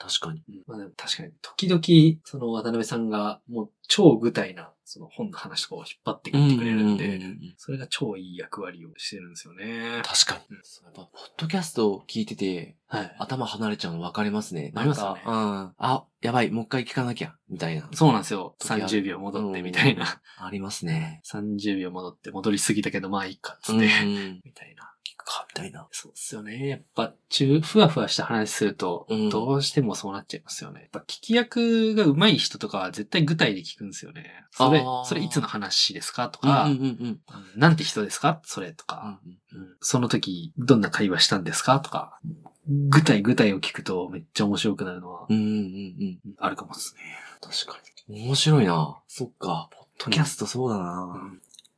[0.00, 0.42] 確かに。
[0.48, 7.20] うんまあ確かに、時々、その渡辺さんが、もう超具体な、その本の話とかを引っ張ってきてくれるんで、
[7.58, 10.00] それが超いい役割をしてるんですよね。
[10.02, 10.56] 確かに。
[10.56, 13.16] うんやっぱ、ポッドキャストを聞いてて、はい。
[13.18, 14.72] 頭離れちゃうの分かりますね。
[14.74, 15.74] なりますよねうん。
[15.76, 17.88] あ、やばい、もう一回聞かなきゃ、みたいな。
[17.92, 18.56] そうなんですよ。
[18.58, 20.20] 時ある30秒戻ってみたいな。
[20.38, 21.20] ありますね。
[21.26, 23.78] 30秒戻って戻りすぎたけど、まあいいか、つうん。
[23.78, 23.88] って。
[23.88, 24.92] 聞みたいな。
[25.30, 25.86] くか、みたいな。
[25.92, 26.68] そうですよね。
[26.68, 30.80] やっぱ、中、ふわふわした話すると、うんどうしてもそうなっちゃいますよね。
[30.80, 34.44] やっぱ聞き役が上手い人とかは絶対具体で聞くんですよね。
[34.50, 36.86] それそれいつの話ですかとうんか、うんうんうん。
[36.86, 37.20] うん
[37.56, 39.20] なんて人ですかそれとか、
[39.52, 42.18] うんその時、どんな会話したんですかとか、
[42.66, 46.34] 具体具体を聞くとめっちゃ面白くなるのはうんうんうんうん。
[46.38, 47.02] あるかもですね。
[47.40, 48.26] 確かに。
[48.26, 48.98] 面白いな。
[49.06, 49.68] そっか。
[49.72, 51.30] ポッドキャストそうだな。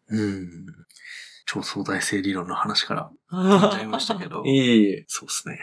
[0.08, 0.66] うん。
[1.46, 5.05] 超相対性理論の話から聞いちゃいましたけどいえいえ。
[5.09, 5.59] そうですね。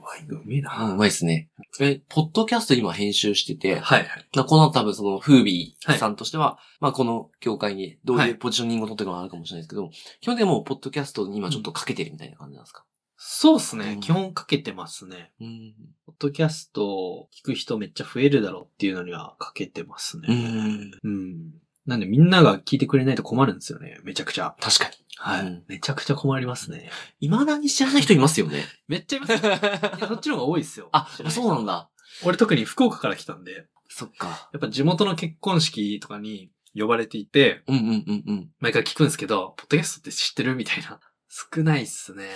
[0.00, 0.80] ワインがうめえな。
[0.80, 1.48] あ、うまいっすね。
[1.80, 4.28] え、ポッドキャスト今編集してて、はいはい。
[4.34, 9.90] まあこの多分その、フービーさんとしては、まあこの業界にどうはいいうポジショニングを取ってるのがあるかもしれないですけど、
[10.20, 12.84] 基本的にもうポッドキャストに今ちょっとかけてるみたいな感じなんですか、
[13.16, 13.92] そうですね。
[13.94, 15.32] うん基本かけてますね。
[15.40, 15.74] うん、
[16.06, 20.28] ポッドキャストを聞く人めっちゃ増えるだろうっていうのにはかけてますね。
[20.28, 20.90] うん。
[21.02, 21.50] うん。
[21.86, 23.98] なんでみんなが聞いてくれないと困るんですよね。
[24.02, 24.56] めちゃくちゃ。
[24.60, 24.94] 確かに。
[25.18, 25.40] はい。
[25.40, 26.90] うんめちゃくちゃ困りますね。
[27.20, 28.64] 未だに知らない人いますよね。
[28.88, 29.38] めっちゃいますよ。
[29.40, 30.88] いや、そっちの方が多いですよ。
[30.92, 31.66] あそうなん。
[31.66, 31.88] だ。
[32.24, 34.48] 俺特に福岡から来たんで、そっか。
[34.52, 38.50] やっぱ地元の結婚式とかに呼ばれていて、うんうんうんうん。
[38.60, 41.00] 毎回聞くんですけど、ポッドキャストって知ってるみたいな。
[41.28, 42.28] 少ないっすね。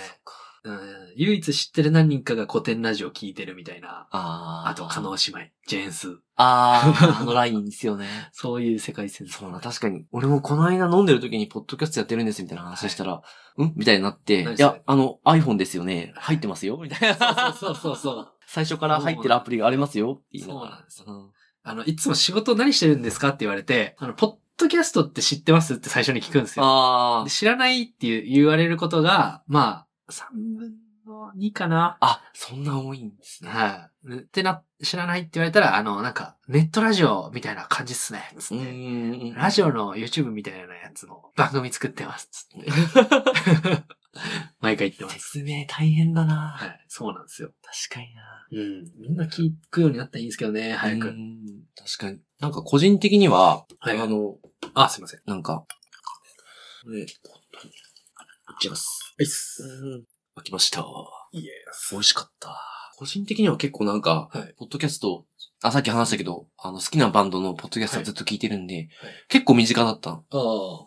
[0.63, 0.79] うん、
[1.15, 4.07] 唯一知ってる何人かが古典ラジオ聞いてるみたいな。
[4.11, 6.19] あーあと、加納姉妹、ジェーンス。
[6.35, 8.07] あー、 あのラインですよね。
[8.31, 10.05] そういう世界線そうだ、確かに。
[10.11, 13.21] 俺もこの間飲んでる時にポッドキャストやってるんですみたいな話したら、
[13.57, 13.73] うん？
[13.75, 16.13] みたいになって、いや、あの iPhone ですよね。
[16.15, 17.53] 入ってますよみたいな。
[17.53, 18.31] そうそうそうそう。
[18.45, 21.29] 最初から入ってるアプリがありますよそうなんですようん
[21.63, 27.25] あの、いつも仕事何してるんですかって言われて、あの、ポッドキャストって知ってますって最初に聞くんですよ。
[27.29, 30.73] 知らないっていう言われることが、まあ、3分
[31.05, 31.97] の2かな。
[32.01, 33.49] あ、そんな多いんですね。
[33.49, 34.15] はい。
[34.15, 38.21] ってな、知らないって言われたら、あの、なんか、ネットラジオみたいな感じっすね。
[38.39, 38.71] つうって。
[38.71, 39.33] ん。
[39.33, 42.29] ラジオの YouTube みたいなやつの番組作ってます。
[42.31, 42.71] つって。
[44.59, 45.19] 毎回言ってます。
[45.19, 46.85] 説明大変だなはい。
[46.87, 47.51] そうなんですよ。
[47.89, 48.91] 確かになうん。
[48.99, 51.07] みんな聞くようになったらいいんですけどね、早く。
[51.07, 51.39] うん
[51.75, 52.19] 確かに。
[52.39, 54.37] なんか個人的には、はいあの、
[54.73, 55.21] あ、すいません。
[55.25, 55.65] なんか、
[56.83, 57.05] これ、
[58.61, 59.15] いっちゃいます。
[59.17, 59.63] はいっす。
[59.63, 60.03] うん。
[60.35, 60.85] 開きました。
[61.31, 62.61] イエス美味しかった。
[62.97, 65.25] 個人的には結構なんか、はいポッドキャスト、
[65.63, 68.87] あ、さっき話したけど、あの、好きなバンドのポッドキャストはいずっと聞いてるんで、はい
[69.29, 70.21] 結構身近だった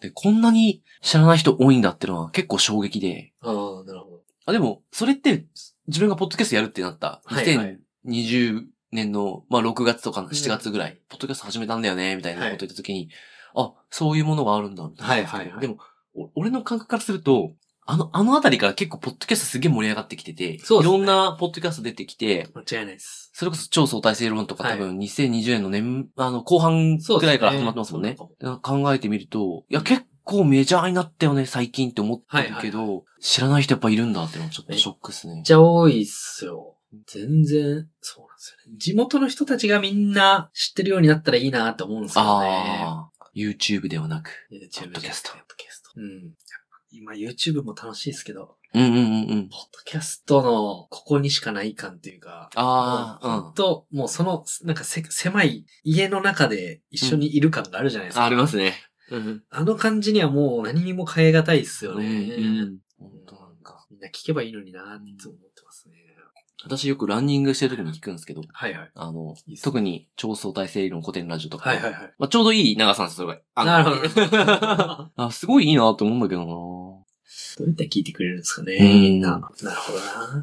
[0.01, 3.49] で、こんなに知らない人多いんだってのは結構衝撃で、あ。
[3.49, 4.23] ああ、なるほど。
[4.47, 5.47] あ、でも、それって、
[5.89, 13.09] 自分がポッドキャストやるってなった、はいはい2020年の、まあ、6月とか7月ぐらい、ポッドキャスト始めたんだよね、みたいなこと言った時に、
[13.57, 15.15] あ、そういうものがあるんだ、みたいな。
[15.15, 15.79] はいはいはいでも、
[16.15, 17.55] お俺の感覚からすると、
[17.87, 23.31] あの、あのあたりから結構ポッドキャストすげえ盛り上がってきてて、そうですねいろんなポッドキャスト出てきて、間違いないです。
[23.35, 28.15] それこそ超相対性論とかはい多分2020年の年、あの、後半くらいから始まってますもんね。
[28.17, 35.45] そうで考えてみると、いや、結構メジャーになったよね、最近って思ってるけど、はい知らない人やっぱいるんだってのはちょっとショックですねめっ。
[35.45, 36.77] ちゃ多いっすよ。
[37.07, 38.77] 全然、そうなんですよね。
[38.79, 42.31] 地元の人たちがみんな知ってるようになったらいいなって思うんですよね。
[42.31, 44.31] ああ、YouTube ではなく。
[44.51, 45.91] ポッドキャストポッドキャスト。
[45.97, 46.05] うん。
[46.05, 46.33] やっ
[46.64, 46.64] ぱ
[46.97, 49.49] 今 YouTube も楽しいですけど、うんうんうんうん。
[49.49, 58.25] ポッドキャストのここにしかない感っていうか、ああ、もうほんと、もうその、なんかせ狭い家の中で一緒にいる感があるじゃないですか。
[58.25, 58.75] ありますね。
[59.11, 59.43] うん。
[59.51, 62.07] あの感じにはもう何にも変え難いっすよね。
[62.07, 62.79] うん。
[62.99, 63.87] 本当なんか。
[63.91, 65.54] みんな聞けばいいのになっていつも思。
[66.65, 68.91] 私よくランニングしてる時に聞くんですけど、はいはい。
[68.95, 72.15] あのいいっ、すね特に超相対性理論古典ラジオとか、はいはいはい。
[72.19, 73.65] まあ、ちょうどいい長さなんですよ、それが。
[73.65, 75.11] なるほど。
[75.25, 79.31] あ、すごいいいなと思うんだけどなどうやって聞いてくれるんですかね、うんみんな。
[79.31, 79.99] なるほど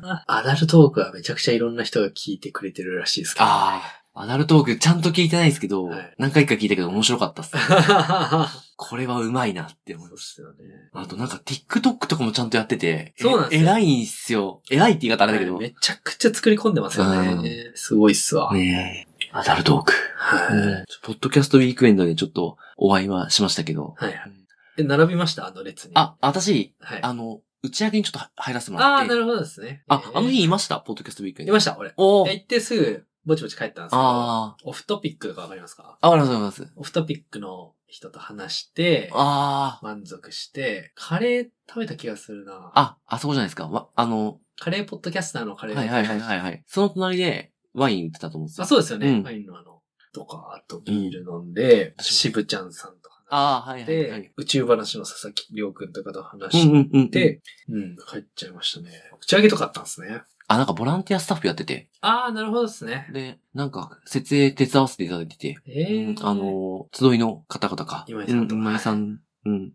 [0.07, 0.23] な。
[0.27, 3.51] アダルトークはめちゃくちゃいろんな人が聞いてくれてるらしいですけど、ね。
[3.51, 3.81] あ
[4.13, 7.51] あ、アダルトークちゃんと聞いてないですけど、はい何回か聞いたけど面白かったっす。
[7.55, 8.63] あ。
[8.83, 10.15] これはうまいなって思いそうま。
[10.15, 10.55] ですすよね。
[10.93, 14.61] あとなんか TikTok とかもちゃんとやってて、そうなんですよえ偉いんすよ。
[14.71, 15.59] 偉いって言い方あれだけど。
[15.59, 17.71] めちゃくちゃ作り込んでますよね。
[17.75, 18.51] すごいっすわ。
[18.53, 19.27] ねえ。
[19.31, 19.93] アダルトーク。
[20.17, 20.85] はい。
[21.03, 23.93] ポッドキャストウィークエンドでちょっとお会いはしましたけど。
[23.97, 24.31] はいはい。
[24.79, 25.45] え、並びました？
[25.45, 25.91] あの列に。
[25.95, 27.03] あ、私、はい。
[27.03, 29.03] あの、打ち上げにちょっと入らせてもらって。
[29.03, 29.83] あーなるほどですね。
[29.87, 30.79] あ、あの日いいました？
[30.79, 31.53] ポッドキャストウィークエンド。
[31.53, 31.93] ました、俺。
[31.97, 35.97] おーで行ってすぐ、ぼちぼち帰ったんですけど、あオフトピックとかわかりますか？
[36.01, 36.07] あ。
[36.07, 36.73] あ、わかりますわかります。
[36.75, 39.85] オフトピックの人と話して、ああ。
[39.85, 42.71] 満足して、カレー食べた気がするな。
[42.73, 43.67] あ、あそこじゃないですか。
[43.67, 45.75] わ、あの、カレーポッドキャスターのカレー。
[45.77, 46.63] はいはいはいはいはい。
[46.67, 48.63] その隣で、ワイン売ってたと思うんですよ。
[48.63, 49.09] あ、そうですよね。
[49.09, 49.81] うんワインのあの、
[50.13, 54.33] とか、あとビール飲んで、うん渋ちゃんさんと話ああ、はいしはい、はいて、。
[54.37, 57.09] 宇宙話の佐々木亮くんとかと話しうんうんうん。
[57.11, 58.91] て、うん、帰っちゃいましたね。
[59.21, 60.21] 打ち上げとかあったんですね。
[60.51, 63.07] あ、なんかボランティアスタッフやってて、ああ、なるほどですね。
[63.13, 68.05] で、なんか、設営手伝わせていただいてて、ええうんあ、の、集いの方々か。
[68.07, 69.21] 今井さんとう今井さん。
[69.45, 69.71] うん。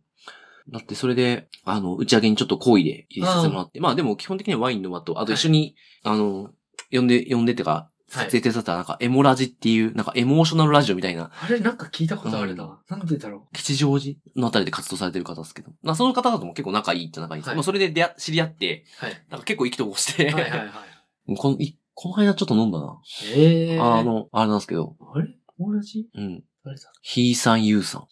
[0.69, 6.51] だってそれで、あの、打ち上げにちょっと好意で入れさせてもらって、まあでも基本的にはワインの間と、あと一緒に、あの、
[6.91, 12.81] 呼んで、呼んでってか、はい撮影手伝ったなんか、エモラジっていう、なんかエモーショナルラジオみたいな、あれ、なんか聞いたことあるな。
[12.89, 19.05] なんでだろ吉祥寺のあたりで活動されてる方ですけど、まあその方々も結構仲いいって仲いいんです、はいまあそれで出会知り合って、う。
[19.05, 19.23] はい。
[19.31, 20.71] なんか結構意気投合して、はいはいはい。
[21.37, 23.01] この、いこの間ちょっと飲んだな。
[23.35, 25.27] ええあ、の、あれなんですけど、あれ？
[25.59, 26.45] 同じうん。
[26.65, 26.93] 誰だ？
[27.01, 28.07] ひいさん、ゆうさん。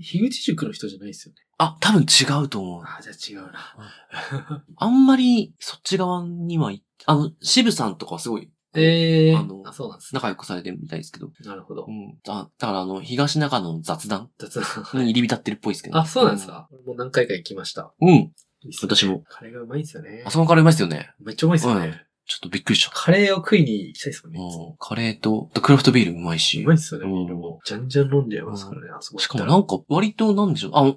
[0.00, 1.40] 樋口塾の人じゃないですよね？
[1.58, 2.82] あ、多分違うと思う。
[2.84, 3.74] あ、じゃあ違うな。
[4.76, 10.18] あんまり、そっち側にはい、あの、渋さんとかはすごいええあのあ、そうなんですね。
[10.18, 11.30] 仲良くされてるみたいですけど。
[11.44, 11.90] なるほどう。
[11.90, 12.18] ん。
[12.24, 15.98] だだからあの、東中野の雑談雑談 に入り浸ってるっぽいですけど。
[15.98, 16.68] あ、そうなんですか。
[16.72, 17.92] 俺も何回か行きました。
[18.00, 18.08] うん。
[18.08, 18.14] うん。
[18.14, 19.24] いいね私も。
[19.28, 20.30] カレーがうまいんですよねあ。
[20.30, 21.10] そこのカレーうまいですよね。
[21.20, 22.06] めっちゃうまいっすようんね。
[22.24, 22.90] ちょっとびっくりした。
[22.94, 24.40] カレーを食いに行きたいですもんね。
[24.78, 26.62] カレーと、クラフトビールうまいし。
[26.62, 27.60] うまいっすよね、うんビールも。
[27.64, 30.70] じゃんじゃん飲んでますからね、あそこしかもなんか、割となんでしょう。
[30.74, 30.96] あの、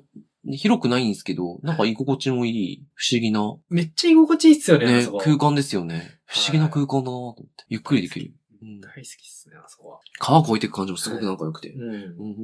[0.51, 6.19] 広くないんですけど、なんか居心地のいい、不思議な、めっちゃ居心地いいっすよね、あね空間ですよね。
[6.25, 7.65] 不思議な空間だなと思って。
[7.69, 8.33] ゆっくりできる。
[8.61, 9.99] うん大好きっすね、あそこは。
[10.17, 11.69] 川越えていく感じもすごく仲良くて。
[11.71, 11.83] うん。
[11.83, 11.95] うんう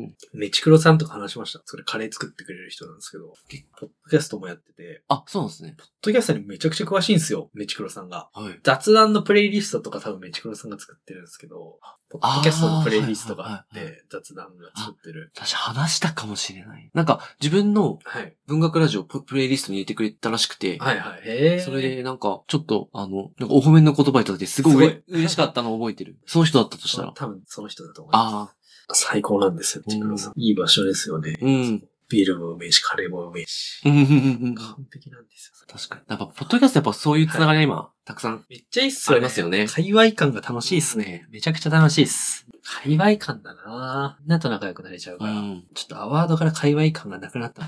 [0.08, 0.16] ん。
[0.34, 1.62] メチクロさんとか話しました？
[1.66, 3.34] それカレー作ってくれる人なんですけど、
[3.80, 5.74] ポッドキャストもやってて、あ、そうなんですね。
[5.78, 8.30] ポッドキャストにめちゃくちゃ詳しいんですよ、メチクロさんが。
[8.34, 8.60] はい。
[8.64, 11.80] 雑談のプレイリストとか多分メチクロさんが作ってるんですけど、
[12.12, 15.32] ポッドキャストのプレイリストがあっあーはいはいて、雑談が作ってる。
[15.36, 16.90] 私話したかもしれない。
[16.94, 18.36] なんか、自分のはい。
[18.48, 21.62] 文学ラジオププレイリストに入れてくれたらしくて、はいはい。
[21.62, 26.18] それでなんか、ちょっと、あの、なんかお褒めの言葉いただいてすごい嬉しかったのを覚えてる。
[26.26, 27.14] その人だったとしたら。
[27.16, 28.34] 多分その人だと思います。
[28.36, 28.42] あ
[28.90, 30.34] あ、最高なんですよ、メチクロさん。
[30.36, 31.38] いい場所ですよね。
[31.42, 31.84] うん。
[32.12, 33.82] ビールもうめえし、カレーもうめえし。
[33.86, 35.68] うんうんうんうん完璧なんですよ。
[35.68, 36.02] 確かに。
[36.08, 38.46] やっぱ、ポッドキャストやっぱそういうつながりが今、たくさん。
[38.50, 39.16] めっちゃいいっすよね。
[39.16, 41.28] ありますよね界隈感が楽しいっすね。
[41.32, 42.46] めちゃくちゃ楽しいっす。
[42.64, 45.32] 界隈感だなみんなと仲良くなれちゃうから。
[45.32, 45.64] ん。
[45.74, 47.64] ちょっとアワードから界隈感がなくなった。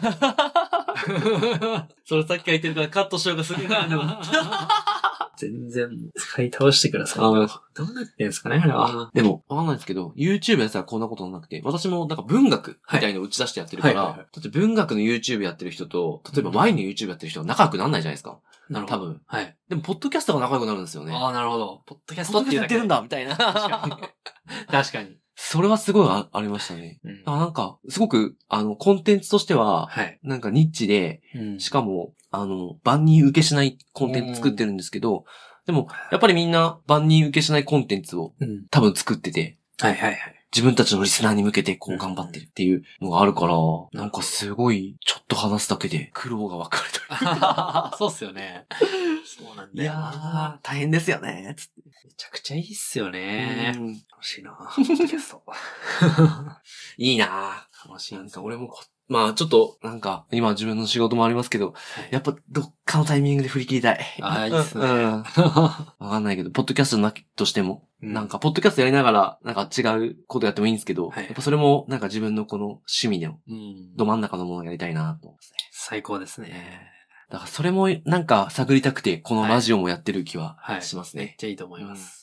[2.05, 4.03] それさっきから言ってるからカットしようがするな、でも。
[5.37, 7.23] 全然使い倒してください。
[7.23, 9.09] あどうなってんすかね、あれは。
[9.13, 18.39] でも、わかんないですけど、YouTube やったらこんなことなくて、私もなんか文学みたいのを打ち出してやってるから、はいはいはいだって文学の YouTube やってる人と、例えばワインの YouTube やってる人は仲良くならないじゃないですか。
[18.69, 18.97] なるほど。
[18.97, 19.21] 多分。
[19.25, 19.57] はい。
[19.69, 21.13] でも、ポッドキャストが仲良くなるんですよね。
[21.13, 21.83] ああ、なるほど。
[21.85, 23.35] ポッドキャストトっていうだけでやってるんだ、みたいな。
[23.35, 23.93] 確かに。
[24.67, 25.17] 確かに。
[25.35, 26.99] それはすごいあありましたね。
[27.03, 30.19] うんあなんか、すごく、あの、コンテンツとしては、はい。
[30.23, 35.25] なんかニッチで、うんしかも、あの、万人受けしないコンテンツ作ってるんですけど、
[35.65, 38.65] でも、やっぱりみんな万人受けしないコンテンツをうん。
[38.69, 40.42] 多分作ってて、はいはいはい。
[40.53, 43.55] 自分たちのリスナーに向けてこううん頑張ってるっていうのがあるから、
[43.93, 47.97] なんかすごい、ちょっと話すだけで苦労が分かるという。
[47.97, 48.67] そうっすよね。
[49.25, 50.59] そうなんいだよやな。
[50.61, 51.71] ー、大変ですよね、つって。
[52.05, 53.73] めちゃくちゃいいっすよね。
[53.75, 54.51] うん楽しいな。
[54.51, 55.43] ポッドキャスト。
[56.97, 58.83] いいな楽しいなんか俺もこ、
[59.13, 61.75] まあちょっと、なんか、今自分の仕事もありますけど、
[62.09, 63.99] ややっぱどっかのタイミングで振り切りたい。
[64.21, 65.21] あーいいっすねうん。
[65.21, 65.29] わ
[65.99, 75.57] かんないけど、ポッドキャストなきとしても、なんか、ポッドキャストやりながら、なんか違うことやってもいいんですけど、はいやっぱそれも、なんか自分のこの趣味のうんど真ん中のものをやりたいなと思いますね。
[75.71, 76.89] 最高ですね。
[77.29, 80.81] だからそれも、なんか探りたくて、このラジオもやってる気ははい。
[80.81, 81.23] しますね。
[81.23, 82.01] めっちゃいいと思います。
[82.01, 82.22] はあ俺ポッ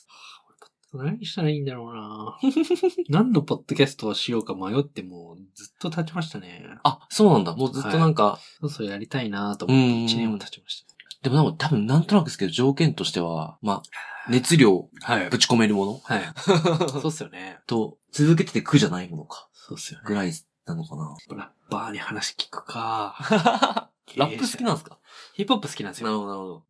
[0.93, 2.37] 何したらいいんだろうな
[3.09, 6.65] 何のポッドキャストをしようか迷ってもうずっと経ちましたね。
[6.83, 7.55] あ、そうなんだ。
[7.55, 10.85] もうずっとなんか、そうそうやりたいなと思ってうん1年も経ちまし
[11.21, 13.81] でもなんか多分なんとなくですけど、条件としては、まあ、
[14.29, 15.13] 熱量、た。
[15.13, 15.99] はいぶち込めるもの？
[16.03, 16.21] はい。
[16.91, 17.59] そうっすよね。
[17.67, 20.05] と、続けてて苦じゃないものか、そうっすよね。
[20.07, 20.33] ぐらい
[20.65, 21.15] なのかな。
[21.37, 23.15] ラッパーに話聞くか。
[24.17, 24.97] ラップ好きなんですか？
[25.35, 26.07] ヒップホップ好きなんですよ。
[26.07, 26.65] なるほど、なるほど。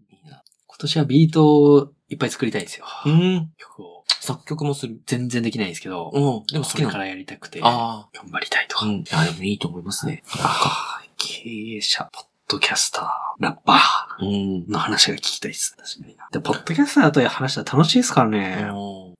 [0.71, 2.85] 今年はビートをいっぱい作りたいんですよ。
[3.05, 3.51] うん。
[3.57, 4.03] 曲を。
[4.21, 5.01] 作曲もする。
[5.05, 6.43] 全然できないんですけど、うん。
[6.51, 8.79] でも好きなからやりたくて、頑あ張りたいとあ。
[8.81, 8.85] か。
[8.85, 8.91] うん。
[9.01, 10.23] いや、でもいいと思いますね。
[10.39, 13.79] あー経営者、ポッドキャスター、ラッパ
[14.19, 14.27] うん。
[14.67, 15.75] ーの話が聞きたいです。
[15.75, 16.27] 確かにな。
[16.31, 18.55] で、ポッドキャスターと話したら楽しいですからね。
[18.57, 19.15] でも、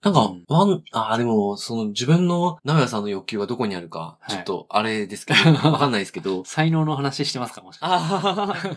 [0.00, 6.44] なんかうん、ワン、ああ、でも、その自分の長屋さんの欲求がどこにあるか、はいちょっとあれですけど、わかんないですけど。
[6.46, 7.94] 才能の話してますかもしかして。
[7.96, 8.76] ああ、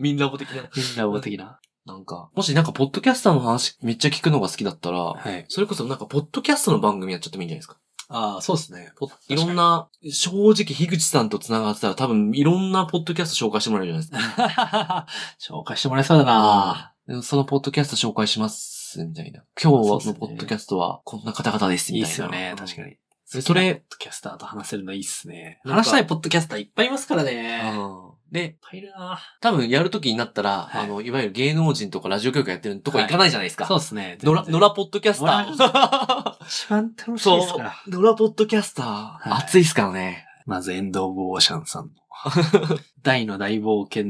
[0.00, 0.62] みんなボ的な。
[0.76, 1.58] みんな大的な？
[1.84, 5.44] なんか、もしなんか、ポッドキャスターの話めっちゃ聞くのが好きだったら、はい。
[5.48, 7.78] それこそなんか、ポッドキャストの番組やっちゃってもいいんじゃないですか。
[8.08, 8.92] ああ、そうですね。
[8.96, 15.06] ポいろんな、正直、樋口さんと繋がってたら多分、いろんなポッドキャスト紹介してもらえるじゃないですか。
[15.40, 19.02] 紹介してもらえそうだなでそのポッドキャスト紹介します。
[19.04, 19.42] みたいな。
[19.60, 22.90] 今日のポッドキャストはこんな方々です、みいいたいすよね、確かに。
[22.90, 23.42] に。
[23.42, 25.60] それポッドキャスターと話せるのいいっすね。
[25.64, 27.72] なんか話したいポッドキャスターいっぱいいますからね。
[27.74, 33.66] うんで、ぱいいるな多分やるときになったら、はいあの、いわゆる芸能人とかラジオ局やってるとこ行かないじゃないですか。
[33.66, 34.16] そうっすね。
[34.22, 36.44] 野良、野良ポッドキャスター。
[36.46, 37.74] 一番楽しいそうですから。。
[37.86, 38.86] 野良ポッドキャスター。
[38.86, 40.26] はい熱いっすからね。
[40.46, 41.90] まずエンド・オブ・オーシャンさんの。
[43.02, 44.04] 大の大冒険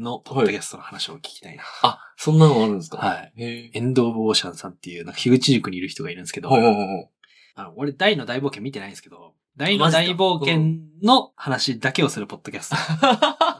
[0.00, 1.64] のポッドキャストの話を聞きたいな。
[1.82, 2.98] あ、そんなのあるんですか？
[2.98, 3.32] はい。
[3.36, 7.08] へエンド・オブ・オーシャンさんっていう、なんか、樋口塾にいる人がいるんですけど、ほうほうほうほう
[7.56, 12.76] あの、俺、大の大冒険見てないんですけど、大の大冒険の話だけをするポッドキャスト。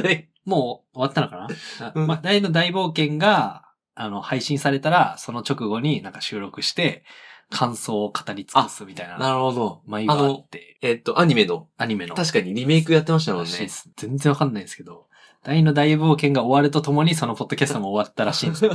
[0.00, 7.04] でもう終わったのかな、 うんまあ、大の大冒険が、あの、配信されたら、その直後になんか収録して、
[7.50, 9.82] 感想を語り尽くすみたいな、なるほど。
[9.86, 12.14] 毎がああのっ、て、えっと、アニメの、アニメの。
[12.14, 13.50] 確かにリメイクやってましたもんね。
[13.96, 15.06] 全然わかんないんですけど、
[15.42, 18.74] 大の大冒険が終わるとともにそのポッドキャストも終わったらしいんですけ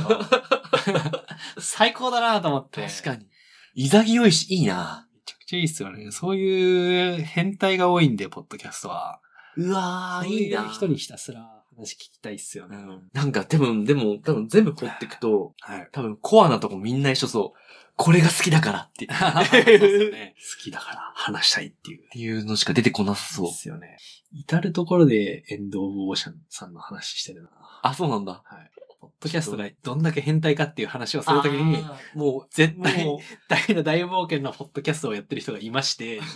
[1.58, 2.86] 最高だなと思って。
[2.86, 3.26] 確かに。
[3.74, 5.06] 潔いし、いいな。
[5.12, 6.10] めちゃくちゃいいっすよね。
[6.10, 9.20] そういう変態が多いんで、ポッドキャストは。
[9.56, 10.68] うわー、いいな。
[10.68, 12.76] 人にひたすら話聞きたいっすよね。
[12.76, 15.88] うんなんか、でも、でも、多分全部掘っていくと、はい。
[15.92, 17.58] 多分コアなとこみんな一緒そう。
[17.96, 19.06] これが好きだからって。
[20.10, 20.34] ね。
[20.36, 22.10] 好きだから話したいっていう。
[22.10, 23.52] ていうのしか出てこなさそうで。
[23.52, 23.98] すよね。
[24.32, 27.50] 至るところでエンド・オブ・オーシャンさんの話してるな。
[27.82, 28.42] あ、そうなんだ。
[28.44, 28.70] はい。
[29.04, 36.16] ポッドキャストがどんだけ変態かっていう話をするときに、もう、絶対大の大冒険のポッドキャストをやってる人がいまして、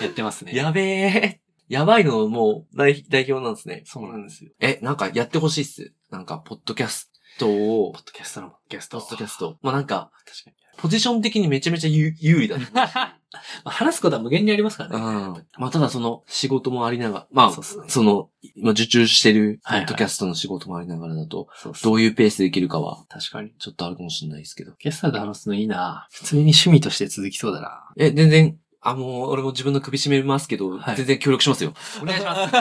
[0.00, 0.54] やってますね。
[0.54, 1.40] やべえ。
[1.68, 3.82] やばいのもう代代表なんですね。
[3.86, 4.50] そうなんですよ。
[4.58, 5.92] え、なんかやってほしいっす。
[6.10, 8.98] なんか、ポッドキャストをポッ、ドキャストのポッドキャスト。
[8.98, 9.58] ポッドキャスト。
[9.62, 10.56] まあなんか、確かに。
[10.76, 12.66] ポジション的にめちゃめちゃ有有利だね。
[13.64, 15.44] まあ話すことは無限にありますからうんね。。
[15.58, 17.50] まあただその、仕事もありながら、まあ、
[17.88, 23.50] その、今受注してる、ポッドキャストの仕事もありながらだと、そうそうどういうペースでいけるかは、確かに。
[23.58, 24.72] ちょっとあるかもしれないですけど。
[24.78, 31.74] ゲストで話すのいいな普通に趣味として続きそうだなえ、全然、あ、もう、俺も自分の首絞めますけど、はい全然協力しますよ。
[32.02, 32.54] お願いします。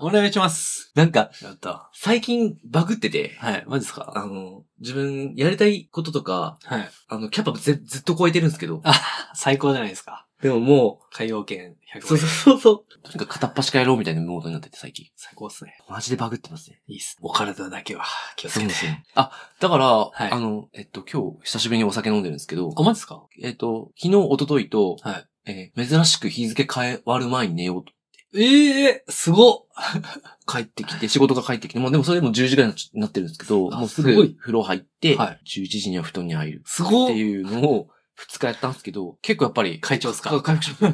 [0.00, 0.90] お願いします。
[0.94, 1.90] なんか、やった。
[1.92, 4.12] 最近バグってて、はい、マジですか？
[4.16, 6.88] あの、自分、やりたいこととか、はい。
[7.08, 8.94] あの、キャパずずっと超えてるんですけど、あ、
[9.34, 10.26] 最高じゃないですか。
[10.42, 13.02] でもも海洋圏100う、そうそうそうそう。
[13.02, 15.06] とにかく片っ端からやろうみたいなモードになってて、最近。
[15.16, 15.78] 最高っすね。
[15.88, 16.82] マジでバグってますね。
[16.88, 17.16] いいっす。
[17.22, 18.04] お体だけは
[18.36, 18.60] 気をつけて。
[18.60, 19.04] そうですね。
[19.14, 23.22] あ、だから、はいあの、えっと、今日、久しぶりにお酒飲んでるんですけど、あ、マジですか？
[23.42, 25.26] えっと、昨日、一昨日と、はい。
[25.48, 27.92] えー珍しく日付変わる前に寝ようと。
[28.38, 29.66] ええすごっ
[30.46, 40.30] 帰ってきて、仕事が帰ってきて、もうでもそれでも10時ぐらいになってるんですけど、あもうすぐすごい風呂入って、はい11時には布団に入るすごってっいうのを2日やったんですけど、結構やっぱり、会長っすか？
[40.30, 40.92] か回復し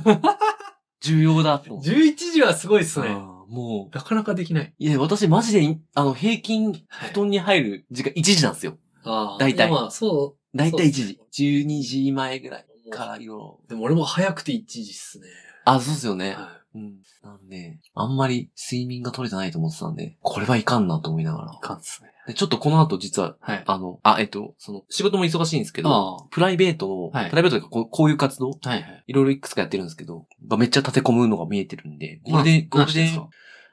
[1.00, 1.90] 重要だと思って。
[1.90, 3.08] 11時はすごいっすね。
[3.08, 4.72] あーもう、なかなかできない。
[4.78, 8.78] いや、私マジで、あの、平均、はい布団に入る時間1時なんですよ。
[9.04, 11.44] あ大体まあ、そだいたい1そうっ時。
[11.66, 12.90] 12時前ぐらいう。
[12.90, 13.60] からいろいろ。
[13.68, 15.26] でも俺も早くて1時っすね。
[15.64, 16.34] あ、そうですよね。
[16.34, 17.02] はうん。
[17.22, 21.56] なんで、あんまり睡眠が取れてないと思ってたんで、これはいかんなと思いながらい。
[21.56, 21.60] い。
[21.60, 22.10] かんっすね。
[22.26, 23.64] でちょっとこの後実は、はい。
[23.66, 29.04] あの、あ、えっと、その、仕事も忙しいんですけど、あプライベートの、はいプライベートというかこう、こういう活動、はいはい。
[29.06, 33.10] いろいろいくつかやってるんですけど、がめっちゃ立て込むのが見えてるんで、これで、これで、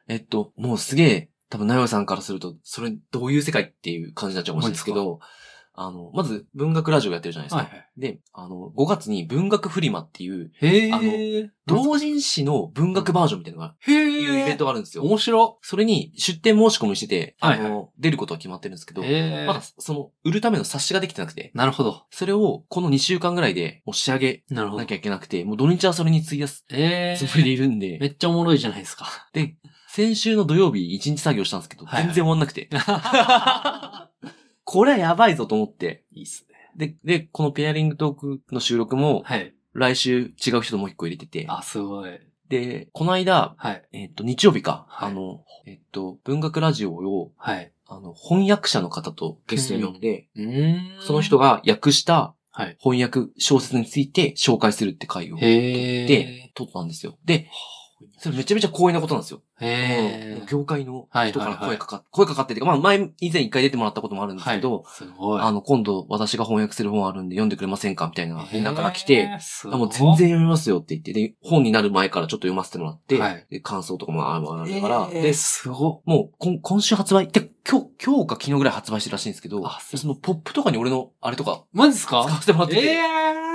[0.08, 5.20] えっと、もうすげえ、多分、なよさんからすると、それどういう世界っていう感じになっちゃうかもしれないですけど、
[5.82, 7.62] あの、まず文学ラジオやってるじゃないですか。
[7.64, 7.88] はいはい。
[7.98, 11.52] で、あの、5月に文学フリマっていう、へあのえ。
[11.68, 15.04] 同人誌の文学バージョンみたいなのが、へいうイベントがあるんですよ。
[15.04, 15.58] 面白。
[15.62, 19.02] それに出店申し込みしてて、あの、はいは出ることは決まってるんですけど。
[19.02, 22.04] まだその、売るための冊子ができてなくて、なるほど。
[22.12, 24.92] それをこの2週間ぐらいでもう仕上げなき。
[24.92, 29.30] ゃいけなくて、もう土日はそれに費やすえつもりでいるんで、めっちゃおもろいじゃないですか。
[29.32, 29.56] で、
[29.92, 32.70] 先週の土曜日1日作業したんですけど、全然終わんなくて、
[34.72, 36.56] これはやばいぞと思って、いいっすね。
[36.76, 39.56] で、で、このペアリングトークの収録も、はい。
[39.74, 42.20] 来週違う人ともう一個入れてて、あ、すごい。
[42.50, 43.84] で、この間、はい。
[43.94, 47.72] えっと、日曜日か、はいあの、えっと、文学ラジオを、はい。
[47.88, 52.78] あの、翻訳者の方とゲストに呼んで、うーんその人が訳したはい。
[52.80, 57.18] 翻訳小説について紹介するって回をへで、撮ったんですよ。
[57.26, 57.48] で、
[58.18, 59.42] それめちゃめちゃ光栄なことなんですよ。
[59.60, 60.40] へー。
[60.40, 65.42] もう業界の人から声かかって、声かかってってまあ前、以前一回出てもらったこともあるんですけど、すごい。
[65.42, 69.30] あの、今度私が翻訳する本あるんで読んでくれませんかみたいな連絡が来て、
[69.66, 73.48] もう全然読みますよって言って、で、本になる前からちょっと読ませてもらって、はい。
[73.50, 74.46] で感想とかもある
[74.82, 75.22] から、えー。
[75.22, 79.64] で、すごもう今、今週発売、で、今日、今日か昨日ぐらい発売してるらしいんですけど、
[79.96, 82.24] そのポップとかに俺のあれとかマジですか？
[82.24, 82.98] 使わせてもらってて、え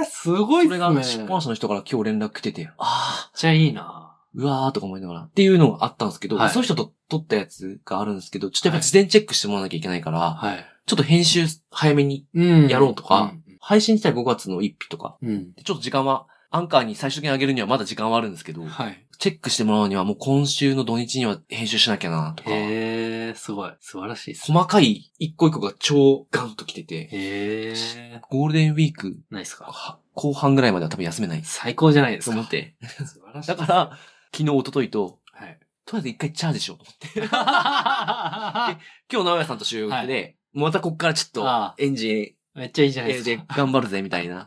[0.03, 0.79] ー、すごいっすね。
[0.79, 5.21] それが出版社の人から今日連絡来てて、ああ、めっちゃいいなうわーとか思いながら。
[5.23, 10.67] っていうのがあったんですけど、はいその人と撮ったやつがあるんですけど、ちょっとやっぱ事前チェックしてもらわなきゃいけないから、はい。
[10.87, 15.29] ちょっと編集早めにうんやろうとか、配信自体5月の1日とか、うん。
[15.29, 15.53] うん。
[15.63, 19.05] ちょっと時間は、アンカーに最終的に上げるにはまだ時間はあるんですけど、はい。
[19.19, 23.73] チェックしてもらうにはもう今週の土日には編集しなきゃなとか、へえ、すごい。
[23.81, 24.55] 素晴らしいですね。
[24.55, 28.21] 細かい一個一個が超ガンと来てて、へえ。
[28.29, 29.65] ゴールデンウィークないっすか？
[29.65, 32.33] は後半ぐらいまでは多分休めない最高じゃないですか。
[32.33, 32.77] と思って。
[33.05, 33.49] 素晴らしい。
[33.49, 33.99] だから、
[34.37, 35.59] 昨日、一昨日と、はい。
[35.87, 37.21] とりあえず一回チャージしようと思って。
[37.31, 43.45] 今日、直哉さんと収録で、またこっからちょっとエンジめっちゃいいじゃンないですでか。
[43.57, 44.47] 頑張るぜ、みたいな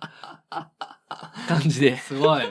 [1.47, 2.43] 感じですごい。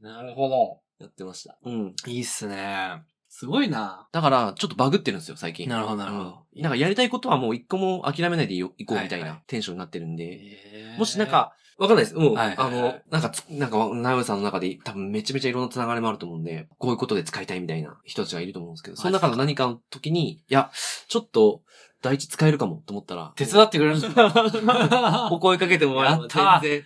[0.00, 0.80] なるほど。
[1.00, 1.58] やってました。
[1.64, 1.94] うん。
[2.06, 3.02] いいっすね。
[3.28, 4.08] すごいな。
[4.12, 5.68] だから、ちょっとバグってるんですよ、最近。
[5.68, 6.24] なるほど、なるほど。
[6.54, 12.16] うんなんかやりたいことはもう一個も諦めないでいこうみたいはいはなテンションになってるんで、もしなん、か、わかんないです。
[12.16, 20.70] もう、はいあの、なんかつ、なんか、直江さんの中で多分めちゃめちゃいろんな繋がりもあると思うんで、こういうことで使いたいみたいな人たちがいると思うんですけど、その中の何かの時に、いや、
[21.08, 21.62] ちょっと、
[22.02, 26.84] 第一使えるかもと思ったら、手伝ってくれるんですかお声かけてもらった全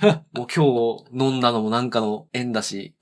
[0.00, 2.94] 然、 もう今日飲んだのもなんかの縁だし、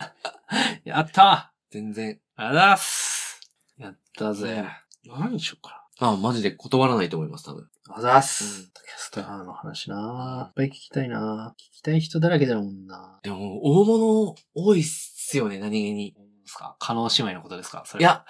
[0.85, 3.41] やった全然、ありがとうございます。
[3.79, 4.65] やったぜ。
[5.07, 7.69] 何しようかあマジで断らないと思います、多分。
[7.89, 7.97] な。
[7.97, 8.45] あざいます。
[8.45, 10.47] うんキャスターの話な。
[10.49, 11.55] いっぱい聞きたいな。
[11.59, 13.19] 聞きたい人だらけだもんな。
[13.23, 16.13] でも、大物多いっすよね、何気に。
[16.13, 16.77] ですか？
[16.79, 17.83] 加納姉妹のことですか？
[17.87, 18.25] そい、や、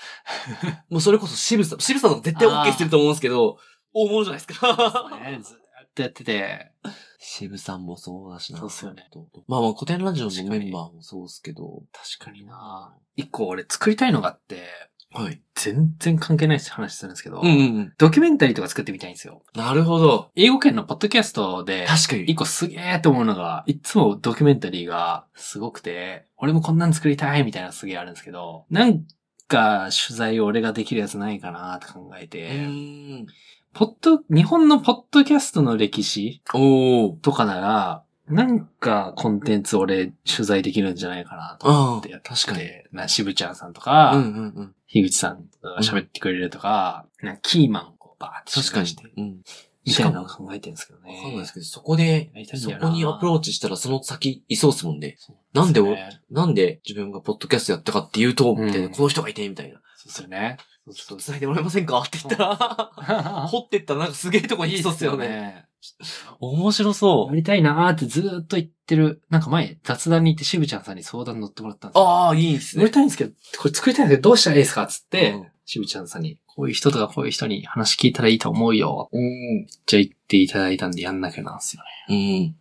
[0.89, 3.59] もうそれこそ渋さん、渋さんの絶対 OK してると思うんですけど、
[3.93, 5.11] 大物じゃないですか。
[5.21, 5.57] ね、ずっ
[5.95, 6.73] とやってて。
[7.19, 8.61] 渋さんもそうだしな。
[8.61, 9.11] そうっすよね。
[9.49, 11.83] まあまあ、古典ラジオのメンバーもそうっすけど。
[11.93, 12.95] 確かにな。
[13.17, 14.69] 一個俺作りたいのがあって、
[15.15, 15.41] はい。
[15.55, 17.93] 全然関係ない話するんですけど、うんうんうん。
[17.99, 19.43] ドキュメンタリーとか作ってみたいんですよ。
[19.55, 20.31] なるほど。
[20.35, 22.25] 英語圏のポッドキャストで、確かに。
[22.25, 29.05] 一個すげえと思うのが、いつもドキュメンタリーがすごくて、俺もこんなん作りたいみたいなのすげえあるんですけど、なん
[29.47, 33.25] か取材を俺ができるやつないかなって考えうて。
[33.73, 36.43] ポッド、日本のポッドキャストの歴史。
[36.45, 42.69] とかなら、なんかコンテンツ俺取材できるんじゃないかなと思ってやって確かに。
[42.93, 44.75] な、渋ちゃんさんとか、うんうんうん。
[44.87, 49.05] 樋口さんが喋ってくれるとか、なんかキーマンをバーって確かにして。。
[49.17, 49.41] うん。
[49.87, 51.53] みたいなのを考えてるんですけどわかんないでねす。
[51.53, 55.17] けど、そこでそこにアプローチしたらその先いそうっすもんね。
[55.19, 55.83] そうなんで
[56.31, 59.81] なんで自分がポッドキャストやったかっていうと、みたいな、うんこの人がいて、みたいな。
[59.97, 60.57] そうですよね。
[60.87, 61.99] そうそう繋いでもらえませんか？
[61.99, 62.57] って言ったら、
[63.49, 65.64] 掘ってったらなんかすげえとこに行きそうっすよね。
[66.01, 66.07] ね。
[66.41, 69.23] 面白そやりたいなーってずーっと言ってる。
[69.31, 72.09] なんか前、雑談に行って渋ちゃんさんに相談乗ってもらったんですよ。
[72.09, 72.93] ああ、いいっすやりね。
[72.93, 79.09] たいんですけど、これ作りたいんですけど、どうしたらいいですかっつって、うん渋ちゃんさんに、こういう人とかこういう人に話聞いたらいいと思うよ。
[79.13, 79.67] うん。
[79.87, 82.55] じゃあ言っていただいたんでやんなきゃなんですよね。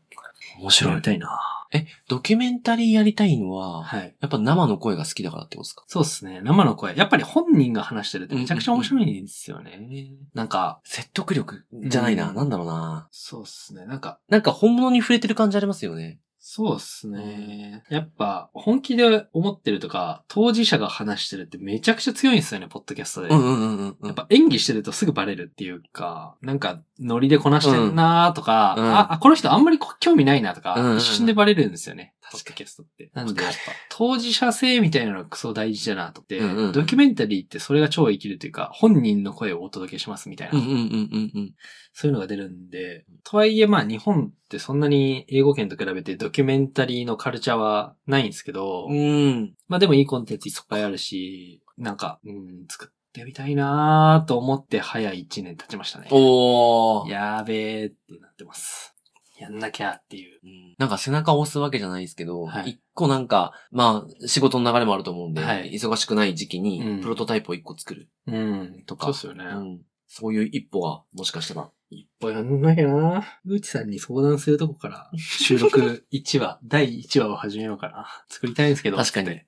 [0.57, 0.61] うん。
[0.61, 1.01] 面白い。
[1.01, 1.27] たいな
[1.73, 4.15] え、ドキュメンタリーやりたいのは、はい。
[4.19, 5.83] やっぱ生の声が好きだからってことですか？
[5.87, 6.39] そうですね。
[6.43, 6.95] 生の声。
[6.95, 10.11] やっぱり本人が話してるってめちゃくちゃ面白いんですよね。
[10.33, 12.29] なんか、説得力じゃないな。
[12.29, 13.07] うんなんだろうな。
[13.11, 13.85] そうですね。
[13.85, 16.19] なんか、なんか本物に触れてる感じありますよね。
[16.45, 17.83] そうですね。
[17.89, 23.29] やっぱ、本気で思ってるとか、当事者が話してるってめちゃくちゃ強いんですよね、ポッドキャストで。
[23.29, 23.97] うんうんうん。
[24.03, 32.13] やっぱ演技してるとすぐバレるっていうか、なんかノリでこなしてるなーとか、うんあ、あこの人あんまりこ興味ないなとか、うんうんうん一瞬でバレるんですよね。
[32.31, 33.09] ポッドキャストって。
[33.13, 33.57] なんでやっぱ、
[33.89, 41.53] 当事者性みたいなのがクソ大事だなと思って、うんうんドキュメンタリーってそれが超生きるというか、本人の声をお届けしますみたいな、うんうんうんうんうん。
[41.93, 49.53] そういうのが出るんで、とはいえまあ日本ってそんなに英語圏と比べてドキュメンタリーのカルチャーはないんですけど、うん。
[49.69, 56.07] まあでもいいコンテンツいっぱいあるし、なんか、うん、作ってみたいなーと思って早1年経ちましたね。
[56.11, 57.09] おー。
[57.09, 58.93] やーべーってなってます。
[59.39, 60.39] やんなきゃっていう。
[60.43, 68.83] うんなんか背中を押すわけじゃないですけど、はい一個なんか、まあ、仕事の流れもあると思うんで、はい忙しくない時期うんに、プロトタイプを一個作るうん。
[68.85, 69.45] とか、そうっすよね。
[69.45, 69.81] うん
[70.15, 78.05] そういう一歩が、もしかしたら、いっぱいやんなきゃなうちさんに相談するとこから、収録1話、 第1話を始めようかな。
[78.29, 78.97] 作りたいんですけど。
[78.97, 79.41] 確かに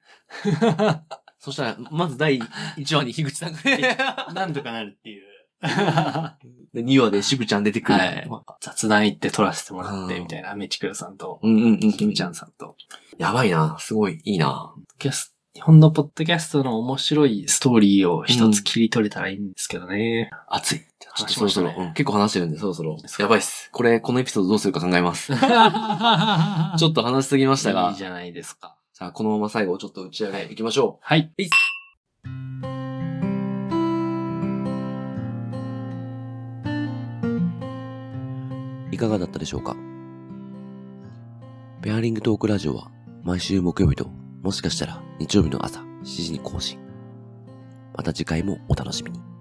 [1.38, 3.96] そしたら、まず第1話に樋口さんが ね、
[4.34, 5.24] なんとかなるっていう。
[6.74, 8.00] で2話で渋ちゃん出てくる。
[8.00, 8.28] はい。
[8.60, 10.56] 雑談行って撮らせてもらって、うんみたいな。
[10.56, 11.94] メチクルさんと、うんうんうん。
[11.94, 12.76] キムちゃんさんと。
[13.20, 13.78] やばいな。
[13.80, 14.74] すごい、いいな。
[14.98, 20.30] キャス日本のポッドキャストの面白いストーリーを一つ切り取れたらいいんですけどね。
[20.50, 20.80] 熱い。
[21.00, 22.98] ちょっと話しそろそろ、うん結構話してるんで、そろそろ。
[23.20, 23.70] やばいっす。
[23.72, 25.34] これ、このエピソードどうするか考えます。
[25.34, 27.90] ち ちょっと話しすぎましたが。
[27.92, 28.76] いいじゃないですか。
[28.92, 31.32] さあ、このまま最後ちょっと打ち上げいきましょはい。
[31.38, 31.42] う。
[38.92, 39.76] いかがだったでしょうか？
[41.82, 42.90] ペアリングトークラジオは
[43.24, 44.10] 毎週木曜日と、
[44.46, 46.78] もしかしたら日曜日の朝7時に更新。
[47.98, 49.35] また次回もお楽しみに。